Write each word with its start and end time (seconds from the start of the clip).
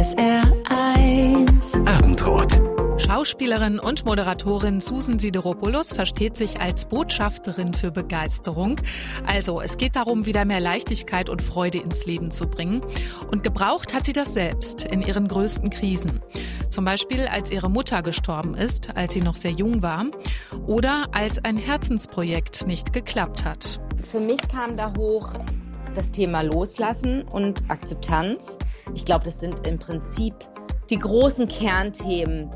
SR1 0.00 1.86
Abendrot. 1.86 2.58
Schauspielerin 2.98 3.78
und 3.78 4.06
Moderatorin 4.06 4.80
Susan 4.80 5.18
Sideropoulos 5.18 5.92
versteht 5.92 6.38
sich 6.38 6.58
als 6.58 6.86
Botschafterin 6.86 7.74
für 7.74 7.90
Begeisterung. 7.90 8.76
Also, 9.26 9.60
es 9.60 9.76
geht 9.76 9.96
darum, 9.96 10.24
wieder 10.24 10.46
mehr 10.46 10.60
Leichtigkeit 10.60 11.28
und 11.28 11.42
Freude 11.42 11.80
ins 11.80 12.06
Leben 12.06 12.30
zu 12.30 12.46
bringen. 12.46 12.80
Und 13.30 13.44
gebraucht 13.44 13.92
hat 13.92 14.06
sie 14.06 14.14
das 14.14 14.32
selbst 14.32 14.86
in 14.86 15.02
ihren 15.02 15.28
größten 15.28 15.68
Krisen. 15.68 16.22
Zum 16.70 16.86
Beispiel, 16.86 17.26
als 17.26 17.50
ihre 17.50 17.68
Mutter 17.68 18.02
gestorben 18.02 18.54
ist, 18.54 18.96
als 18.96 19.12
sie 19.12 19.20
noch 19.20 19.36
sehr 19.36 19.52
jung 19.52 19.82
war. 19.82 20.06
Oder 20.66 21.08
als 21.12 21.44
ein 21.44 21.58
Herzensprojekt 21.58 22.66
nicht 22.66 22.94
geklappt 22.94 23.44
hat. 23.44 23.78
Für 24.02 24.20
mich 24.20 24.40
kam 24.48 24.78
da 24.78 24.94
hoch 24.96 25.34
das 25.94 26.10
Thema 26.10 26.40
Loslassen 26.40 27.22
und 27.24 27.64
Akzeptanz. 27.68 28.58
Ich 28.94 29.04
glaube, 29.04 29.24
das 29.24 29.40
sind 29.40 29.66
im 29.66 29.78
Prinzip 29.78 30.34
die 30.88 30.98
großen 30.98 31.46
Kernthemen, 31.48 32.50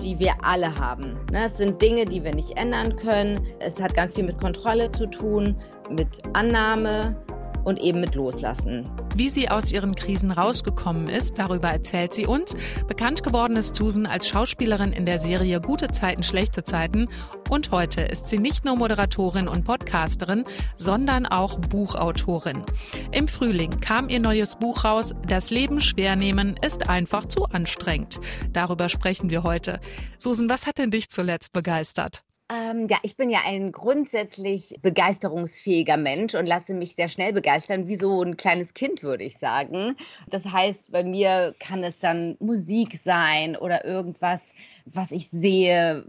die 0.00 0.18
wir 0.18 0.34
alle 0.42 0.74
haben. 0.78 1.16
Ne, 1.30 1.44
es 1.44 1.56
sind 1.56 1.80
Dinge, 1.80 2.04
die 2.04 2.24
wir 2.24 2.34
nicht 2.34 2.56
ändern 2.56 2.96
können. 2.96 3.40
Es 3.60 3.80
hat 3.80 3.94
ganz 3.94 4.14
viel 4.14 4.24
mit 4.24 4.40
Kontrolle 4.40 4.90
zu 4.90 5.06
tun, 5.06 5.56
mit 5.90 6.22
Annahme 6.32 7.16
und 7.64 7.80
eben 7.80 8.00
mit 8.00 8.14
Loslassen. 8.14 8.88
Wie 9.16 9.30
sie 9.30 9.48
aus 9.48 9.70
ihren 9.70 9.94
Krisen 9.94 10.30
rausgekommen 10.30 11.08
ist, 11.08 11.38
darüber 11.38 11.68
erzählt 11.68 12.14
sie 12.14 12.26
uns. 12.26 12.56
Bekannt 12.86 13.22
geworden 13.22 13.56
ist 13.56 13.76
Susan 13.76 14.06
als 14.06 14.28
Schauspielerin 14.28 14.92
in 14.92 15.06
der 15.06 15.18
Serie 15.18 15.60
Gute 15.60 15.88
Zeiten, 15.88 16.22
schlechte 16.22 16.64
Zeiten. 16.64 17.08
Und 17.48 17.70
heute 17.70 18.02
ist 18.02 18.28
sie 18.28 18.38
nicht 18.38 18.64
nur 18.64 18.76
Moderatorin 18.76 19.48
und 19.48 19.64
Podcasterin, 19.64 20.44
sondern 20.76 21.26
auch 21.26 21.58
Buchautorin. 21.58 22.64
Im 23.12 23.28
Frühling 23.28 23.80
kam 23.80 24.08
ihr 24.08 24.20
neues 24.20 24.56
Buch 24.56 24.84
raus, 24.84 25.14
Das 25.26 25.50
Leben 25.50 25.80
schwer 25.80 26.16
nehmen 26.16 26.56
ist 26.64 26.88
einfach 26.88 27.26
zu 27.26 27.44
anstrengend. 27.46 28.20
Darüber 28.52 28.88
sprechen 28.88 29.30
wir 29.30 29.42
heute. 29.42 29.80
Susan, 30.18 30.48
was 30.48 30.66
hat 30.66 30.78
denn 30.78 30.90
dich 30.90 31.10
zuletzt 31.10 31.52
begeistert? 31.52 32.24
Ähm, 32.54 32.86
ja, 32.88 32.98
ich 33.02 33.16
bin 33.16 33.30
ja 33.30 33.40
ein 33.44 33.72
grundsätzlich 33.72 34.78
begeisterungsfähiger 34.82 35.96
Mensch 35.96 36.34
und 36.34 36.46
lasse 36.46 36.74
mich 36.74 36.94
sehr 36.94 37.08
schnell 37.08 37.32
begeistern, 37.32 37.88
wie 37.88 37.96
so 37.96 38.22
ein 38.22 38.36
kleines 38.36 38.74
Kind, 38.74 39.02
würde 39.02 39.24
ich 39.24 39.38
sagen. 39.38 39.96
Das 40.28 40.44
heißt, 40.44 40.92
bei 40.92 41.02
mir 41.02 41.54
kann 41.58 41.82
es 41.82 41.98
dann 41.98 42.36
Musik 42.38 42.96
sein 42.96 43.56
oder 43.56 43.84
irgendwas, 43.84 44.54
was 44.84 45.10
ich 45.10 45.30
sehe. 45.30 46.04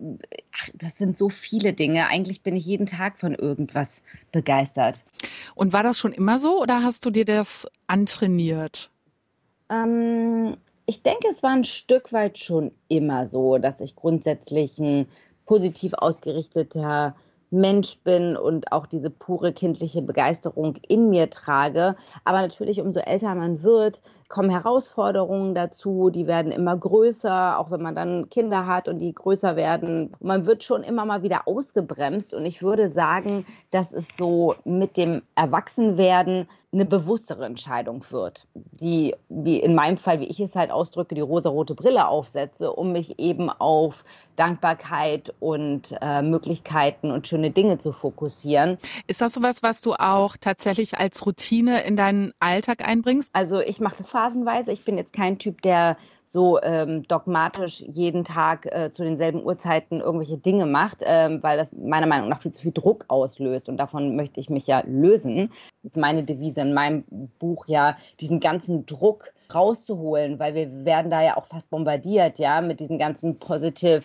Ach, 0.53 0.69
das 0.73 0.97
sind 0.97 1.17
so 1.17 1.29
viele 1.29 1.73
Dinge. 1.73 2.07
Eigentlich 2.07 2.43
bin 2.43 2.55
ich 2.55 2.65
jeden 2.65 2.85
Tag 2.85 3.19
von 3.19 3.33
irgendwas 3.33 4.03
begeistert. 4.31 5.03
Und 5.55 5.73
war 5.73 5.83
das 5.83 5.97
schon 5.97 6.11
immer 6.11 6.37
so 6.37 6.61
oder 6.61 6.83
hast 6.83 7.05
du 7.05 7.09
dir 7.09 7.25
das 7.25 7.67
antrainiert? 7.87 8.91
Ähm, 9.69 10.57
ich 10.85 11.01
denke, 11.01 11.27
es 11.29 11.41
war 11.41 11.51
ein 11.51 11.63
Stück 11.63 12.13
weit 12.13 12.37
schon 12.37 12.71
immer 12.87 13.25
so, 13.25 13.57
dass 13.57 13.81
ich 13.81 13.95
grundsätzlich 13.95 14.77
ein 14.77 15.07
positiv 15.45 15.93
ausgerichteter 15.93 17.15
Mensch 17.51 17.99
bin 18.03 18.35
und 18.35 18.71
auch 18.71 18.85
diese 18.85 19.09
pure 19.09 19.53
kindliche 19.53 20.01
Begeisterung 20.01 20.75
in 20.87 21.09
mir 21.09 21.29
trage. 21.29 21.95
Aber 22.23 22.41
natürlich, 22.41 22.81
umso 22.81 22.99
älter 22.99 23.33
man 23.35 23.63
wird, 23.63 24.01
kommen 24.27 24.49
Herausforderungen 24.49 25.53
dazu, 25.53 26.09
die 26.09 26.27
werden 26.27 26.51
immer 26.51 26.75
größer, 26.75 27.59
auch 27.59 27.71
wenn 27.71 27.81
man 27.81 27.95
dann 27.95 28.29
Kinder 28.29 28.65
hat 28.65 28.87
und 28.87 28.99
die 28.99 29.13
größer 29.13 29.55
werden. 29.55 30.13
Man 30.19 30.45
wird 30.45 30.63
schon 30.63 30.83
immer 30.83 31.05
mal 31.05 31.23
wieder 31.23 31.47
ausgebremst 31.47 32.33
und 32.33 32.45
ich 32.45 32.63
würde 32.63 32.89
sagen, 32.89 33.45
dass 33.71 33.93
es 33.93 34.17
so 34.17 34.55
mit 34.63 34.97
dem 34.97 35.21
Erwachsenwerden 35.35 36.47
eine 36.75 36.85
bewusstere 36.85 37.45
Entscheidung 37.45 38.03
wird, 38.11 38.47
die, 38.53 39.15
wie 39.29 39.59
in 39.59 39.75
meinem 39.75 39.95
Fall, 39.95 40.19
wie 40.19 40.25
ich 40.25 40.41
es 40.41 40.57
halt 40.57 40.71
ausdrücke, 40.71 41.15
die 41.15 41.21
rosarote 41.21 41.73
Brille 41.73 42.07
aufsetze, 42.07 42.73
um 42.73 42.91
mich 42.91 43.17
eben 43.17 43.49
auf 43.49 44.03
Dankbarkeit 44.35 45.33
und 45.39 45.95
äh, 46.01 46.21
Möglichkeiten 46.21 47.11
und 47.11 47.27
schöne 47.27 47.51
Dinge 47.51 47.77
zu 47.77 47.93
fokussieren. 47.93 48.77
Ist 49.07 49.21
das 49.21 49.33
sowas, 49.33 49.63
was 49.63 49.79
du 49.81 49.93
auch 49.93 50.35
tatsächlich 50.35 50.97
als 50.97 51.25
Routine 51.25 51.83
in 51.85 51.95
deinen 51.95 52.33
Alltag 52.39 52.85
einbringst? 52.85 53.29
Also 53.33 53.61
ich 53.61 53.79
mache 53.79 53.95
das 53.99 54.13
phasenweise. 54.15 54.71
Ich 54.71 54.85
bin 54.85 54.97
jetzt 54.97 55.11
kein 55.11 55.39
Typ, 55.39 55.61
der 55.61 55.97
so 56.23 56.61
ähm, 56.61 57.03
dogmatisch 57.03 57.81
jeden 57.81 58.23
Tag 58.23 58.65
äh, 58.65 58.89
zu 58.89 59.03
denselben 59.03 59.43
Uhrzeiten 59.43 59.99
irgendwelche 59.99 60.37
Dinge 60.37 60.65
macht, 60.65 61.03
ähm, 61.03 61.43
weil 61.43 61.57
das 61.57 61.75
meiner 61.75 62.07
Meinung 62.07 62.29
nach 62.29 62.41
viel 62.41 62.53
zu 62.53 62.61
viel 62.61 62.71
Druck 62.71 63.03
auslöst 63.09 63.67
und 63.67 63.75
davon 63.75 64.15
möchte 64.15 64.39
ich 64.39 64.49
mich 64.49 64.67
ja 64.67 64.81
lösen. 64.87 65.49
Das 65.83 65.91
ist 65.91 65.97
meine 65.97 66.23
Devise 66.23 66.61
in 66.61 66.73
meinem 66.73 67.03
Buch 67.39 67.67
ja, 67.67 67.97
diesen 68.21 68.39
ganzen 68.39 68.85
Druck 68.85 69.33
rauszuholen, 69.53 70.39
weil 70.39 70.55
wir 70.55 70.85
werden 70.85 71.11
da 71.11 71.21
ja 71.21 71.37
auch 71.37 71.45
fast 71.45 71.69
bombardiert, 71.69 72.39
ja, 72.39 72.61
mit 72.61 72.79
diesen 72.79 72.97
ganzen 72.97 73.37
Positive 73.37 74.01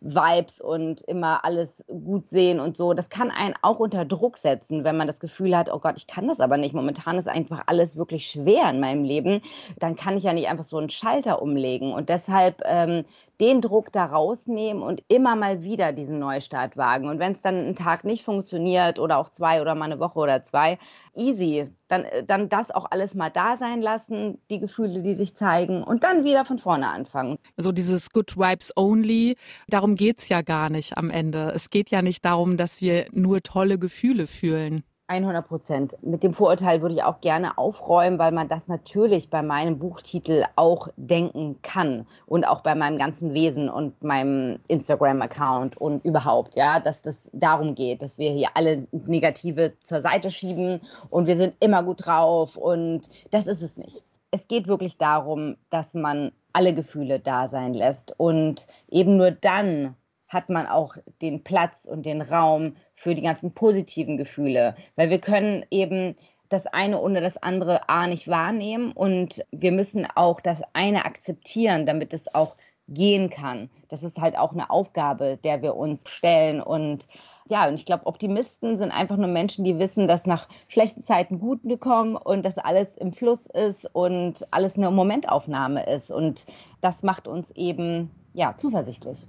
Vibes 0.00 0.60
und 0.60 1.00
immer 1.02 1.44
alles 1.44 1.84
gut 1.86 2.28
sehen 2.28 2.60
und 2.60 2.76
so. 2.76 2.92
Das 2.92 3.08
kann 3.08 3.30
einen 3.30 3.54
auch 3.62 3.78
unter 3.78 4.04
Druck 4.04 4.36
setzen, 4.36 4.84
wenn 4.84 4.96
man 4.96 5.06
das 5.06 5.20
Gefühl 5.20 5.56
hat, 5.56 5.72
oh 5.72 5.78
Gott, 5.78 5.94
ich 5.96 6.06
kann 6.06 6.28
das 6.28 6.40
aber 6.40 6.56
nicht. 6.56 6.74
Momentan 6.74 7.16
ist 7.16 7.28
einfach 7.28 7.62
alles 7.66 7.96
wirklich 7.96 8.26
schwer 8.26 8.68
in 8.70 8.80
meinem 8.80 9.04
Leben. 9.04 9.40
Dann 9.78 9.96
kann 9.96 10.16
ich 10.16 10.24
ja 10.24 10.32
nicht 10.32 10.48
einfach 10.48 10.64
so 10.64 10.78
einen 10.78 10.90
Schalter 10.90 11.40
umlegen. 11.40 11.92
Und 11.92 12.08
deshalb 12.08 12.62
ähm, 12.64 13.04
den 13.40 13.60
Druck 13.60 13.90
da 13.90 14.04
rausnehmen 14.04 14.82
und 14.82 15.02
immer 15.08 15.34
mal 15.34 15.62
wieder 15.62 15.92
diesen 15.92 16.18
Neustart 16.18 16.76
wagen. 16.76 17.08
Und 17.08 17.18
wenn 17.18 17.32
es 17.32 17.42
dann 17.42 17.56
einen 17.56 17.74
Tag 17.76 18.04
nicht 18.04 18.22
funktioniert 18.22 18.98
oder 18.98 19.18
auch 19.18 19.28
zwei 19.28 19.60
oder 19.60 19.74
mal 19.74 19.86
eine 19.86 19.98
Woche 19.98 20.18
oder 20.18 20.42
zwei, 20.42 20.78
easy. 21.14 21.68
Dann, 21.88 22.04
äh, 22.04 22.24
dann 22.24 22.48
das 22.48 22.70
auch 22.70 22.86
alles 22.90 23.14
mal 23.14 23.30
da 23.30 23.56
sein 23.56 23.82
lassen, 23.82 24.38
die 24.50 24.58
Gefühle, 24.58 25.02
die 25.02 25.14
sich 25.14 25.34
zeigen 25.34 25.82
und 25.82 26.04
dann 26.04 26.24
wieder 26.24 26.44
von 26.44 26.58
vorne 26.58 26.88
anfangen. 26.88 27.38
So 27.56 27.72
dieses 27.72 28.10
Good 28.10 28.36
Vibes 28.36 28.72
Only, 28.76 29.36
darum 29.68 29.83
geht 29.92 30.20
es 30.20 30.28
ja 30.28 30.42
gar 30.42 30.70
nicht 30.70 30.96
am 30.96 31.10
Ende. 31.10 31.52
Es 31.54 31.70
geht 31.70 31.90
ja 31.90 32.02
nicht 32.02 32.24
darum, 32.24 32.56
dass 32.56 32.80
wir 32.80 33.06
nur 33.12 33.42
tolle 33.42 33.78
Gefühle 33.78 34.26
fühlen. 34.26 34.82
100 35.06 35.46
Prozent. 35.46 35.96
Mit 36.02 36.22
dem 36.22 36.32
Vorurteil 36.32 36.80
würde 36.80 36.94
ich 36.94 37.02
auch 37.02 37.20
gerne 37.20 37.58
aufräumen, 37.58 38.18
weil 38.18 38.32
man 38.32 38.48
das 38.48 38.68
natürlich 38.68 39.28
bei 39.28 39.42
meinem 39.42 39.78
Buchtitel 39.78 40.44
auch 40.56 40.88
denken 40.96 41.60
kann 41.60 42.06
und 42.26 42.44
auch 42.44 42.62
bei 42.62 42.74
meinem 42.74 42.96
ganzen 42.96 43.34
Wesen 43.34 43.68
und 43.68 44.02
meinem 44.02 44.60
Instagram-Account 44.68 45.76
und 45.76 46.04
überhaupt, 46.06 46.56
ja, 46.56 46.80
dass 46.80 47.02
das 47.02 47.30
darum 47.34 47.74
geht, 47.74 48.00
dass 48.00 48.16
wir 48.16 48.30
hier 48.30 48.48
alle 48.54 48.86
Negative 48.92 49.74
zur 49.82 50.00
Seite 50.00 50.30
schieben 50.30 50.80
und 51.10 51.26
wir 51.26 51.36
sind 51.36 51.54
immer 51.60 51.82
gut 51.82 52.06
drauf 52.06 52.56
und 52.56 53.02
das 53.30 53.46
ist 53.46 53.62
es 53.62 53.76
nicht. 53.76 54.02
Es 54.30 54.48
geht 54.48 54.68
wirklich 54.68 54.96
darum, 54.96 55.56
dass 55.68 55.94
man 55.94 56.32
alle 56.54 56.74
Gefühle 56.74 57.20
da 57.20 57.48
sein 57.48 57.74
lässt. 57.74 58.14
Und 58.18 58.66
eben 58.88 59.16
nur 59.18 59.30
dann 59.30 59.94
hat 60.28 60.48
man 60.48 60.66
auch 60.66 60.96
den 61.20 61.44
Platz 61.44 61.84
und 61.84 62.06
den 62.06 62.22
Raum 62.22 62.74
für 62.92 63.14
die 63.14 63.22
ganzen 63.22 63.52
positiven 63.52 64.16
Gefühle, 64.16 64.74
weil 64.96 65.10
wir 65.10 65.20
können 65.20 65.64
eben 65.70 66.16
das 66.48 66.66
eine 66.66 67.00
ohne 67.00 67.20
das 67.20 67.36
andere 67.36 67.88
A 67.88 68.06
nicht 68.06 68.28
wahrnehmen. 68.28 68.92
Und 68.92 69.44
wir 69.50 69.72
müssen 69.72 70.06
auch 70.14 70.40
das 70.40 70.62
eine 70.72 71.04
akzeptieren, 71.04 71.86
damit 71.86 72.14
es 72.14 72.34
auch 72.34 72.56
gehen 72.88 73.30
kann. 73.30 73.70
Das 73.88 74.02
ist 74.02 74.20
halt 74.20 74.36
auch 74.36 74.52
eine 74.52 74.70
Aufgabe, 74.70 75.38
der 75.42 75.62
wir 75.62 75.76
uns 75.76 76.08
stellen 76.08 76.60
und 76.60 77.06
ja, 77.46 77.68
und 77.68 77.74
ich 77.74 77.84
glaube, 77.84 78.06
Optimisten 78.06 78.78
sind 78.78 78.90
einfach 78.90 79.18
nur 79.18 79.28
Menschen, 79.28 79.64
die 79.64 79.78
wissen, 79.78 80.08
dass 80.08 80.24
nach 80.24 80.48
schlechten 80.66 81.02
Zeiten 81.02 81.38
gute 81.38 81.76
kommen 81.76 82.16
und 82.16 82.42
dass 82.42 82.56
alles 82.56 82.96
im 82.96 83.12
Fluss 83.12 83.46
ist 83.46 83.86
und 83.92 84.46
alles 84.50 84.78
eine 84.78 84.90
Momentaufnahme 84.90 85.84
ist. 85.84 86.10
Und 86.10 86.46
das 86.80 87.02
macht 87.02 87.28
uns 87.28 87.50
eben 87.50 88.10
ja 88.32 88.54
zuversichtlich. 88.56 89.26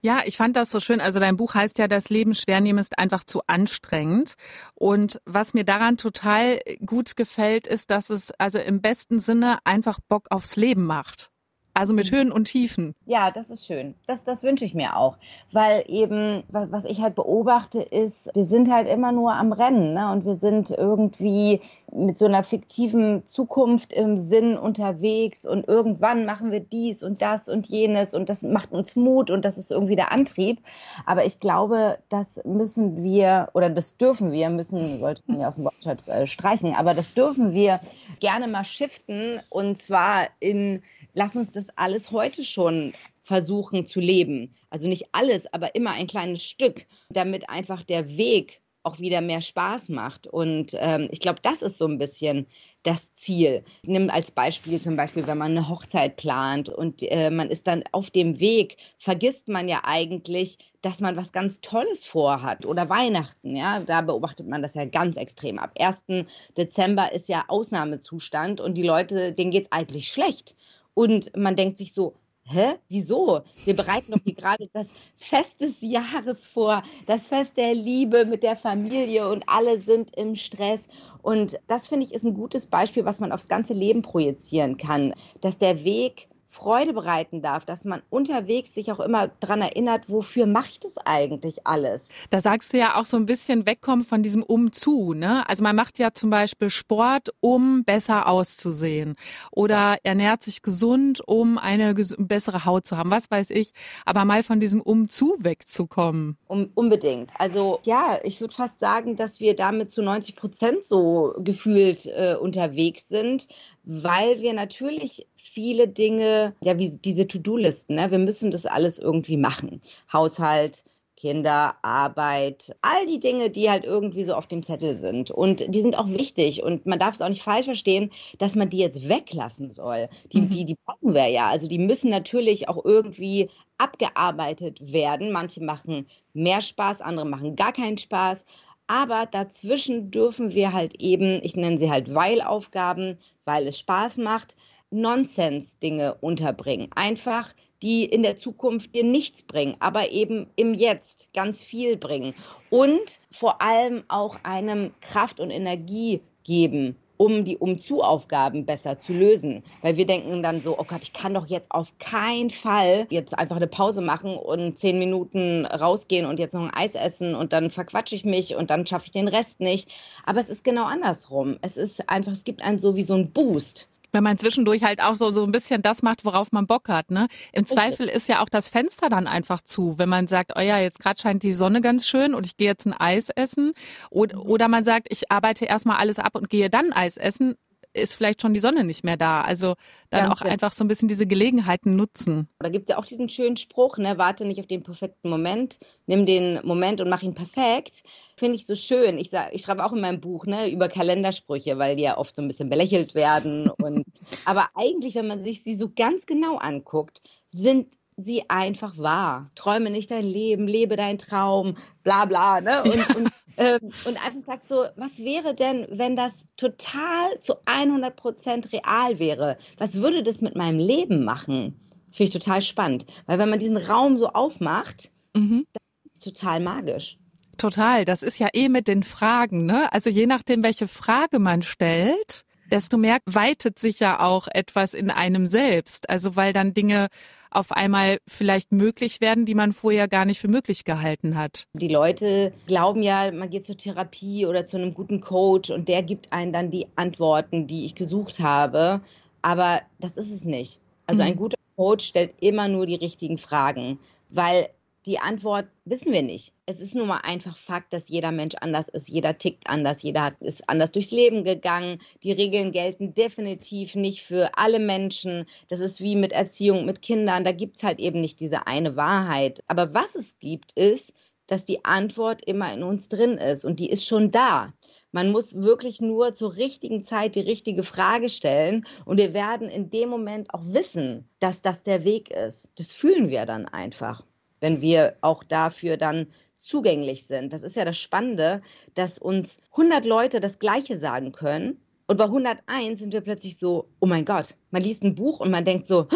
Ja, 0.00 0.20
ich 0.24 0.36
fand 0.36 0.56
das 0.56 0.70
so 0.70 0.80
schön. 0.80 1.00
Also 1.00 1.20
dein 1.20 1.36
Buch 1.36 1.54
heißt 1.54 1.78
ja, 1.78 1.86
das 1.86 2.10
Leben 2.10 2.34
schwer 2.34 2.60
nehmen 2.60 2.80
ist 2.80 2.98
einfach 2.98 3.22
zu 3.22 3.42
anstrengend. 3.46 4.34
Und 4.74 5.20
was 5.24 5.54
mir 5.54 5.64
daran 5.64 5.96
total 5.96 6.58
gut 6.84 7.16
gefällt, 7.16 7.66
ist, 7.66 7.90
dass 7.90 8.10
es 8.10 8.32
also 8.32 8.58
im 8.58 8.80
besten 8.80 9.20
Sinne 9.20 9.58
einfach 9.64 10.00
Bock 10.08 10.26
aufs 10.30 10.56
Leben 10.56 10.84
macht. 10.84 11.30
Also 11.76 11.92
mit 11.92 12.10
mhm. 12.10 12.16
Höhen 12.16 12.32
und 12.32 12.46
Tiefen. 12.46 12.94
Ja, 13.04 13.30
das 13.30 13.50
ist 13.50 13.66
schön. 13.66 13.94
Das, 14.06 14.24
das 14.24 14.42
wünsche 14.42 14.64
ich 14.64 14.74
mir 14.74 14.96
auch. 14.96 15.18
Weil 15.52 15.84
eben, 15.88 16.42
was 16.48 16.86
ich 16.86 17.02
halt 17.02 17.14
beobachte, 17.14 17.82
ist, 17.82 18.30
wir 18.34 18.44
sind 18.44 18.70
halt 18.72 18.88
immer 18.88 19.12
nur 19.12 19.34
am 19.34 19.52
Rennen. 19.52 19.92
Ne? 19.92 20.10
Und 20.10 20.24
wir 20.24 20.36
sind 20.36 20.70
irgendwie 20.70 21.60
mit 21.92 22.16
so 22.16 22.24
einer 22.24 22.44
fiktiven 22.44 23.26
Zukunft 23.26 23.92
im 23.92 24.16
Sinn 24.16 24.56
unterwegs. 24.56 25.44
Und 25.44 25.68
irgendwann 25.68 26.24
machen 26.24 26.50
wir 26.50 26.60
dies 26.60 27.02
und 27.02 27.20
das 27.20 27.50
und 27.50 27.66
jenes. 27.66 28.14
Und 28.14 28.30
das 28.30 28.42
macht 28.42 28.72
uns 28.72 28.96
Mut 28.96 29.30
und 29.30 29.44
das 29.44 29.58
ist 29.58 29.70
irgendwie 29.70 29.96
der 29.96 30.12
Antrieb. 30.12 30.62
Aber 31.04 31.26
ich 31.26 31.40
glaube, 31.40 31.98
das 32.08 32.40
müssen 32.46 33.02
wir, 33.02 33.50
oder 33.52 33.68
das 33.68 33.98
dürfen 33.98 34.32
wir, 34.32 34.48
müssen, 34.48 35.00
sollte 35.00 35.22
man 35.26 35.40
ja 35.40 35.48
aus 35.48 35.56
dem 35.56 35.64
Wortschatz 35.64 36.08
äh, 36.08 36.26
streichen, 36.26 36.74
aber 36.74 36.94
das 36.94 37.12
dürfen 37.12 37.52
wir 37.52 37.80
gerne 38.20 38.48
mal 38.48 38.64
shiften. 38.64 39.40
Und 39.50 39.76
zwar 39.76 40.28
in, 40.40 40.82
lass 41.12 41.36
uns 41.36 41.52
das 41.52 41.65
das 41.66 41.76
alles 41.76 42.10
heute 42.10 42.44
schon 42.44 42.92
versuchen 43.20 43.86
zu 43.86 44.00
leben. 44.00 44.54
Also 44.70 44.88
nicht 44.88 45.06
alles, 45.12 45.52
aber 45.52 45.74
immer 45.74 45.92
ein 45.92 46.06
kleines 46.06 46.44
Stück, 46.44 46.86
damit 47.10 47.48
einfach 47.48 47.82
der 47.82 48.16
Weg 48.16 48.60
auch 48.86 49.00
wieder 49.00 49.20
mehr 49.20 49.40
Spaß 49.40 49.88
macht. 49.88 50.28
Und 50.28 50.76
ähm, 50.78 51.08
ich 51.10 51.18
glaube, 51.18 51.40
das 51.42 51.60
ist 51.60 51.76
so 51.76 51.86
ein 51.86 51.98
bisschen 51.98 52.46
das 52.84 53.12
Ziel. 53.16 53.64
Ich 53.82 53.88
nehme 53.88 54.12
als 54.12 54.30
Beispiel 54.30 54.80
zum 54.80 54.94
Beispiel, 54.94 55.26
wenn 55.26 55.38
man 55.38 55.50
eine 55.50 55.68
Hochzeit 55.68 56.16
plant 56.16 56.72
und 56.72 57.02
äh, 57.02 57.30
man 57.30 57.50
ist 57.50 57.66
dann 57.66 57.82
auf 57.90 58.10
dem 58.10 58.38
Weg, 58.38 58.76
vergisst 58.96 59.48
man 59.48 59.68
ja 59.68 59.80
eigentlich, 59.82 60.58
dass 60.82 61.00
man 61.00 61.16
was 61.16 61.32
ganz 61.32 61.60
Tolles 61.60 62.04
vorhat 62.04 62.64
oder 62.64 62.88
Weihnachten, 62.88 63.56
ja, 63.56 63.80
da 63.80 64.02
beobachtet 64.02 64.46
man 64.46 64.62
das 64.62 64.74
ja 64.74 64.84
ganz 64.84 65.16
extrem. 65.16 65.58
Ab 65.58 65.72
1. 65.76 66.24
Dezember 66.56 67.10
ist 67.12 67.28
ja 67.28 67.44
Ausnahmezustand 67.48 68.60
und 68.60 68.74
die 68.74 68.84
Leute, 68.84 69.32
denen 69.32 69.50
geht 69.50 69.64
es 69.64 69.72
eigentlich 69.72 70.06
schlecht. 70.06 70.54
Und 70.96 71.36
man 71.36 71.56
denkt 71.56 71.76
sich 71.76 71.92
so, 71.92 72.14
Hä? 72.48 72.76
Wieso? 72.88 73.42
Wir 73.64 73.74
bereiten 73.74 74.12
doch 74.12 74.20
hier 74.22 74.34
gerade 74.36 74.68
das 74.72 74.90
Fest 75.16 75.62
des 75.62 75.80
Jahres 75.80 76.46
vor, 76.46 76.84
das 77.04 77.26
Fest 77.26 77.56
der 77.56 77.74
Liebe 77.74 78.24
mit 78.24 78.44
der 78.44 78.54
Familie 78.54 79.28
und 79.28 79.48
alle 79.48 79.78
sind 79.78 80.16
im 80.16 80.36
Stress. 80.36 80.86
Und 81.22 81.58
das 81.66 81.88
finde 81.88 82.06
ich 82.06 82.14
ist 82.14 82.24
ein 82.24 82.34
gutes 82.34 82.66
Beispiel, 82.66 83.04
was 83.04 83.18
man 83.18 83.32
aufs 83.32 83.48
ganze 83.48 83.72
Leben 83.72 84.02
projizieren 84.02 84.76
kann, 84.76 85.12
dass 85.40 85.58
der 85.58 85.82
Weg 85.82 86.28
Freude 86.48 86.92
bereiten 86.92 87.42
darf, 87.42 87.64
dass 87.64 87.84
man 87.84 88.02
unterwegs 88.08 88.72
sich 88.72 88.92
auch 88.92 89.00
immer 89.00 89.28
daran 89.40 89.62
erinnert, 89.62 90.08
wofür 90.08 90.46
mache 90.46 90.68
ich 90.70 90.80
das 90.80 90.96
eigentlich 91.04 91.66
alles? 91.66 92.10
Da 92.30 92.40
sagst 92.40 92.72
du 92.72 92.78
ja 92.78 92.94
auch 92.96 93.04
so 93.04 93.16
ein 93.16 93.26
bisschen 93.26 93.66
wegkommen 93.66 94.04
von 94.04 94.22
diesem 94.22 94.44
Umzu. 94.44 95.12
Ne? 95.12 95.46
Also 95.48 95.64
man 95.64 95.74
macht 95.74 95.98
ja 95.98 96.14
zum 96.14 96.30
Beispiel 96.30 96.70
Sport, 96.70 97.30
um 97.40 97.82
besser 97.84 98.28
auszusehen 98.28 99.16
oder 99.50 99.98
ernährt 100.04 100.44
sich 100.44 100.62
gesund, 100.62 101.20
um 101.26 101.58
eine 101.58 101.94
bessere 101.94 102.64
Haut 102.64 102.86
zu 102.86 102.96
haben, 102.96 103.10
was 103.10 103.28
weiß 103.28 103.50
ich. 103.50 103.72
Aber 104.04 104.24
mal 104.24 104.44
von 104.44 104.60
diesem 104.60 104.80
Umzu 104.80 105.34
wegzukommen. 105.38 106.38
Um, 106.46 106.70
unbedingt. 106.74 107.32
Also 107.38 107.80
ja, 107.82 108.20
ich 108.22 108.40
würde 108.40 108.54
fast 108.54 108.78
sagen, 108.78 109.16
dass 109.16 109.40
wir 109.40 109.56
damit 109.56 109.90
zu 109.90 110.00
90 110.00 110.36
Prozent 110.36 110.84
so 110.84 111.34
gefühlt 111.38 112.06
äh, 112.06 112.36
unterwegs 112.40 113.08
sind, 113.08 113.48
weil 113.86 114.40
wir 114.40 114.52
natürlich 114.52 115.26
viele 115.36 115.88
Dinge, 115.88 116.54
ja, 116.60 116.76
wie 116.76 116.98
diese 116.98 117.26
To-Do-Listen, 117.26 117.94
ne? 117.94 118.10
wir 118.10 118.18
müssen 118.18 118.50
das 118.50 118.66
alles 118.66 118.98
irgendwie 118.98 119.36
machen. 119.36 119.80
Haushalt, 120.12 120.82
Kinder, 121.16 121.76
Arbeit, 121.80 122.76
all 122.82 123.06
die 123.06 123.20
Dinge, 123.20 123.48
die 123.48 123.70
halt 123.70 123.84
irgendwie 123.84 124.24
so 124.24 124.34
auf 124.34 124.46
dem 124.46 124.62
Zettel 124.62 124.96
sind. 124.96 125.30
Und 125.30 125.64
die 125.74 125.80
sind 125.80 125.96
auch 125.96 126.08
wichtig. 126.08 126.62
Und 126.62 126.84
man 126.84 126.98
darf 126.98 127.14
es 127.14 127.22
auch 127.22 127.28
nicht 127.28 127.42
falsch 127.42 127.64
verstehen, 127.64 128.10
dass 128.38 128.54
man 128.54 128.68
die 128.68 128.78
jetzt 128.78 129.08
weglassen 129.08 129.70
soll. 129.70 130.08
Die, 130.32 130.42
mhm. 130.42 130.50
die, 130.50 130.64
die 130.66 130.76
brauchen 130.84 131.14
wir 131.14 131.28
ja. 131.28 131.48
Also 131.48 131.68
die 131.68 131.78
müssen 131.78 132.10
natürlich 132.10 132.68
auch 132.68 132.84
irgendwie 132.84 133.48
abgearbeitet 133.78 134.92
werden. 134.92 135.32
Manche 135.32 135.62
machen 135.62 136.06
mehr 136.34 136.60
Spaß, 136.60 137.00
andere 137.00 137.26
machen 137.26 137.56
gar 137.56 137.72
keinen 137.72 137.96
Spaß. 137.96 138.44
Aber 138.86 139.26
dazwischen 139.26 140.10
dürfen 140.10 140.54
wir 140.54 140.72
halt 140.72 141.00
eben, 141.00 141.40
ich 141.42 141.56
nenne 141.56 141.78
sie 141.78 141.90
halt 141.90 142.14
Weilaufgaben, 142.14 143.18
weil 143.44 143.66
es 143.66 143.78
Spaß 143.78 144.18
macht, 144.18 144.56
Nonsens-Dinge 144.90 146.14
unterbringen. 146.20 146.88
Einfach, 146.94 147.52
die 147.82 148.04
in 148.04 148.22
der 148.22 148.36
Zukunft 148.36 148.94
dir 148.94 149.04
nichts 149.04 149.42
bringen, 149.42 149.76
aber 149.80 150.10
eben 150.10 150.46
im 150.56 150.74
Jetzt 150.74 151.32
ganz 151.34 151.62
viel 151.62 151.96
bringen. 151.96 152.34
Und 152.70 153.20
vor 153.30 153.60
allem 153.60 154.04
auch 154.08 154.38
einem 154.44 154.92
Kraft 155.00 155.40
und 155.40 155.50
Energie 155.50 156.20
geben 156.44 156.96
um 157.16 157.44
die 157.44 157.56
Umzuaufgaben 157.56 158.66
besser 158.66 158.98
zu 158.98 159.12
lösen. 159.12 159.62
Weil 159.82 159.96
wir 159.96 160.06
denken 160.06 160.42
dann 160.42 160.60
so, 160.60 160.78
oh 160.78 160.84
Gott, 160.84 161.02
ich 161.02 161.12
kann 161.12 161.34
doch 161.34 161.46
jetzt 161.46 161.70
auf 161.70 161.92
keinen 161.98 162.50
Fall 162.50 163.06
jetzt 163.10 163.38
einfach 163.38 163.56
eine 163.56 163.66
Pause 163.66 164.00
machen 164.00 164.36
und 164.36 164.78
zehn 164.78 164.98
Minuten 164.98 165.66
rausgehen 165.66 166.26
und 166.26 166.38
jetzt 166.38 166.54
noch 166.54 166.62
ein 166.62 166.74
Eis 166.74 166.94
essen 166.94 167.34
und 167.34 167.52
dann 167.52 167.70
verquatsche 167.70 168.14
ich 168.14 168.24
mich 168.24 168.56
und 168.56 168.70
dann 168.70 168.86
schaffe 168.86 169.06
ich 169.06 169.12
den 169.12 169.28
Rest 169.28 169.60
nicht. 169.60 169.90
Aber 170.24 170.40
es 170.40 170.48
ist 170.48 170.64
genau 170.64 170.84
andersrum. 170.84 171.58
Es 171.62 171.76
ist 171.76 172.08
einfach, 172.08 172.32
es 172.32 172.44
gibt 172.44 172.62
einen 172.62 172.78
so 172.78 172.96
wie 172.96 173.02
so 173.02 173.14
einen 173.14 173.30
Boost 173.30 173.88
wenn 174.12 174.24
man 174.24 174.38
zwischendurch 174.38 174.82
halt 174.82 175.02
auch 175.02 175.14
so, 175.14 175.30
so 175.30 175.44
ein 175.44 175.52
bisschen 175.52 175.82
das 175.82 176.02
macht, 176.02 176.24
worauf 176.24 176.52
man 176.52 176.66
Bock 176.66 176.88
hat. 176.88 177.10
Ne? 177.10 177.28
Im 177.52 177.66
Zweifel 177.66 178.08
ist 178.08 178.28
ja 178.28 178.42
auch 178.42 178.48
das 178.48 178.68
Fenster 178.68 179.08
dann 179.08 179.26
einfach 179.26 179.62
zu, 179.62 179.98
wenn 179.98 180.08
man 180.08 180.26
sagt, 180.26 180.52
oh 180.56 180.60
ja, 180.60 180.78
jetzt 180.78 181.00
gerade 181.00 181.20
scheint 181.20 181.42
die 181.42 181.52
Sonne 181.52 181.80
ganz 181.80 182.06
schön 182.06 182.34
und 182.34 182.46
ich 182.46 182.56
gehe 182.56 182.68
jetzt 182.68 182.86
ein 182.86 182.92
Eis 182.92 183.28
essen. 183.30 183.72
Oder, 184.10 184.36
mhm. 184.36 184.42
oder 184.42 184.68
man 184.68 184.84
sagt, 184.84 185.08
ich 185.10 185.30
arbeite 185.30 185.64
erstmal 185.66 185.96
alles 185.98 186.18
ab 186.18 186.34
und 186.34 186.48
gehe 186.48 186.70
dann 186.70 186.92
Eis 186.92 187.16
essen 187.16 187.56
ist 187.96 188.14
vielleicht 188.14 188.42
schon 188.42 188.54
die 188.54 188.60
Sonne 188.60 188.84
nicht 188.84 189.04
mehr 189.04 189.16
da. 189.16 189.42
Also 189.42 189.74
dann 190.10 190.22
Ganz 190.22 190.34
auch 190.34 190.38
genau. 190.40 190.52
einfach 190.52 190.72
so 190.72 190.84
ein 190.84 190.88
bisschen 190.88 191.08
diese 191.08 191.26
Gelegenheiten 191.26 191.96
nutzen. 191.96 192.48
Da 192.58 192.68
gibt 192.68 192.88
es 192.88 192.94
ja 192.94 192.98
auch 192.98 193.04
diesen 193.04 193.28
schönen 193.28 193.56
Spruch, 193.56 193.98
ne, 193.98 194.18
warte 194.18 194.44
nicht 194.44 194.60
auf 194.60 194.66
den 194.66 194.82
perfekten 194.82 195.28
Moment, 195.28 195.78
nimm 196.06 196.26
den 196.26 196.60
Moment 196.64 197.00
und 197.00 197.08
mach 197.08 197.22
ihn 197.22 197.34
perfekt. 197.34 198.02
Finde 198.36 198.56
ich 198.56 198.66
so 198.66 198.74
schön. 198.74 199.18
Ich, 199.18 199.30
sag, 199.30 199.52
ich 199.54 199.62
schreibe 199.62 199.84
auch 199.84 199.92
in 199.92 200.00
meinem 200.00 200.20
Buch 200.20 200.46
ne, 200.46 200.70
über 200.70 200.88
Kalendersprüche, 200.88 201.78
weil 201.78 201.96
die 201.96 202.04
ja 202.04 202.18
oft 202.18 202.36
so 202.36 202.42
ein 202.42 202.48
bisschen 202.48 202.70
belächelt 202.70 203.14
werden. 203.14 203.70
Und, 203.78 204.04
aber 204.44 204.68
eigentlich, 204.74 205.14
wenn 205.14 205.26
man 205.26 205.44
sich 205.44 205.62
sie 205.62 205.74
so 205.74 205.90
ganz 205.94 206.26
genau 206.26 206.56
anguckt, 206.56 207.20
sind 207.48 207.88
sie 208.16 208.48
einfach 208.48 208.96
wahr. 208.98 209.50
Träume 209.54 209.90
nicht 209.90 210.10
dein 210.10 210.24
Leben, 210.24 210.66
lebe 210.66 210.96
dein 210.96 211.18
Traum, 211.18 211.76
bla 212.02 212.24
bla. 212.24 212.60
Ne? 212.60 212.82
Und, 212.82 213.16
und, 213.16 213.30
ähm, 213.56 213.90
und 214.04 214.24
einfach 214.24 214.42
sagt 214.46 214.68
so, 214.68 214.84
was 214.96 215.18
wäre 215.18 215.54
denn, 215.54 215.86
wenn 215.90 216.16
das 216.16 216.46
total 216.56 217.38
zu 217.40 217.54
100 217.64 218.14
Prozent 218.14 218.72
real 218.72 219.18
wäre? 219.18 219.56
Was 219.78 220.00
würde 220.00 220.22
das 220.22 220.40
mit 220.40 220.56
meinem 220.56 220.78
Leben 220.78 221.24
machen? 221.24 221.80
Das 222.06 222.16
finde 222.16 222.28
ich 222.28 222.44
total 222.44 222.62
spannend. 222.62 223.06
Weil 223.26 223.38
wenn 223.38 223.50
man 223.50 223.58
diesen 223.58 223.76
Raum 223.76 224.18
so 224.18 224.28
aufmacht, 224.28 225.10
mhm. 225.34 225.66
das 225.72 226.14
ist 226.14 226.24
total 226.24 226.60
magisch. 226.60 227.18
Total. 227.56 228.04
Das 228.04 228.22
ist 228.22 228.38
ja 228.38 228.48
eh 228.52 228.68
mit 228.68 228.88
den 228.88 229.02
Fragen, 229.02 229.64
ne? 229.64 229.92
Also 229.92 230.10
je 230.10 230.26
nachdem, 230.26 230.62
welche 230.62 230.88
Frage 230.88 231.38
man 231.38 231.62
stellt, 231.62 232.44
desto 232.70 232.98
mehr 232.98 233.18
weitet 233.24 233.78
sich 233.78 234.00
ja 234.00 234.20
auch 234.20 234.48
etwas 234.48 234.94
in 234.94 235.10
einem 235.10 235.46
selbst. 235.46 236.10
Also 236.10 236.36
weil 236.36 236.52
dann 236.52 236.74
Dinge 236.74 237.08
auf 237.56 237.72
einmal 237.72 238.18
vielleicht 238.28 238.70
möglich 238.70 239.20
werden, 239.20 239.46
die 239.46 239.54
man 239.54 239.72
vorher 239.72 240.08
gar 240.08 240.26
nicht 240.26 240.38
für 240.38 240.48
möglich 240.48 240.84
gehalten 240.84 241.36
hat. 241.36 241.66
Die 241.72 241.88
Leute 241.88 242.52
glauben 242.66 243.02
ja, 243.02 243.32
man 243.32 243.48
geht 243.48 243.64
zur 243.64 243.76
Therapie 243.76 244.44
oder 244.46 244.66
zu 244.66 244.76
einem 244.76 244.92
guten 244.92 245.20
Coach 245.20 245.70
und 245.70 245.88
der 245.88 246.02
gibt 246.02 246.32
einen 246.32 246.52
dann 246.52 246.70
die 246.70 246.86
Antworten, 246.96 247.66
die 247.66 247.86
ich 247.86 247.94
gesucht 247.94 248.40
habe. 248.40 249.00
Aber 249.40 249.80
das 249.98 250.16
ist 250.16 250.30
es 250.30 250.44
nicht. 250.44 250.80
Also 251.06 251.22
ein 251.22 251.32
mhm. 251.32 251.38
guter 251.38 251.58
Coach 251.76 252.04
stellt 252.04 252.34
immer 252.40 252.68
nur 252.68 252.84
die 252.84 252.94
richtigen 252.94 253.38
Fragen, 253.38 253.98
weil 254.28 254.68
die 255.06 255.20
Antwort 255.20 255.68
wissen 255.84 256.12
wir 256.12 256.22
nicht. 256.22 256.52
Es 256.66 256.80
ist 256.80 256.96
nun 256.96 257.06
mal 257.06 257.18
einfach 257.18 257.56
Fakt, 257.56 257.92
dass 257.92 258.08
jeder 258.08 258.32
Mensch 258.32 258.56
anders 258.56 258.88
ist, 258.88 259.08
jeder 259.08 259.38
tickt 259.38 259.68
anders, 259.68 260.02
jeder 260.02 260.24
hat, 260.24 260.40
ist 260.40 260.68
anders 260.68 260.90
durchs 260.90 261.12
Leben 261.12 261.44
gegangen. 261.44 261.98
Die 262.24 262.32
Regeln 262.32 262.72
gelten 262.72 263.14
definitiv 263.14 263.94
nicht 263.94 264.22
für 264.22 264.58
alle 264.58 264.80
Menschen. 264.80 265.46
Das 265.68 265.78
ist 265.78 266.00
wie 266.00 266.16
mit 266.16 266.32
Erziehung 266.32 266.84
mit 266.86 267.02
Kindern. 267.02 267.44
Da 267.44 267.52
gibt 267.52 267.76
es 267.76 267.84
halt 267.84 268.00
eben 268.00 268.20
nicht 268.20 268.40
diese 268.40 268.66
eine 268.66 268.96
Wahrheit. 268.96 269.62
Aber 269.68 269.94
was 269.94 270.16
es 270.16 270.40
gibt, 270.40 270.72
ist, 270.72 271.12
dass 271.46 271.64
die 271.64 271.84
Antwort 271.84 272.42
immer 272.42 272.72
in 272.72 272.82
uns 272.82 273.08
drin 273.08 273.38
ist 273.38 273.64
und 273.64 273.78
die 273.78 273.88
ist 273.90 274.04
schon 274.04 274.32
da. 274.32 274.72
Man 275.12 275.30
muss 275.30 275.62
wirklich 275.62 276.00
nur 276.00 276.34
zur 276.34 276.56
richtigen 276.56 277.04
Zeit 277.04 277.36
die 277.36 277.40
richtige 277.40 277.84
Frage 277.84 278.28
stellen 278.28 278.86
und 279.04 279.18
wir 279.18 279.32
werden 279.32 279.68
in 279.68 279.88
dem 279.88 280.08
Moment 280.08 280.52
auch 280.52 280.64
wissen, 280.64 281.28
dass 281.38 281.62
das 281.62 281.84
der 281.84 282.02
Weg 282.02 282.30
ist. 282.30 282.72
Das 282.76 282.92
fühlen 282.92 283.30
wir 283.30 283.46
dann 283.46 283.66
einfach 283.66 284.24
wenn 284.60 284.80
wir 284.80 285.16
auch 285.20 285.44
dafür 285.44 285.96
dann 285.96 286.26
zugänglich 286.56 287.26
sind. 287.26 287.52
Das 287.52 287.62
ist 287.62 287.76
ja 287.76 287.84
das 287.84 287.98
Spannende, 287.98 288.62
dass 288.94 289.18
uns 289.18 289.58
100 289.72 290.04
Leute 290.04 290.40
das 290.40 290.58
Gleiche 290.58 290.96
sagen 290.96 291.32
können 291.32 291.80
und 292.06 292.16
bei 292.18 292.24
101 292.24 293.00
sind 293.00 293.12
wir 293.12 293.20
plötzlich 293.20 293.58
so, 293.58 293.88
oh 294.00 294.06
mein 294.06 294.24
Gott, 294.24 294.54
man 294.70 294.82
liest 294.82 295.02
ein 295.02 295.14
Buch 295.14 295.40
und 295.40 295.50
man 295.50 295.64
denkt 295.64 295.86
so, 295.86 296.06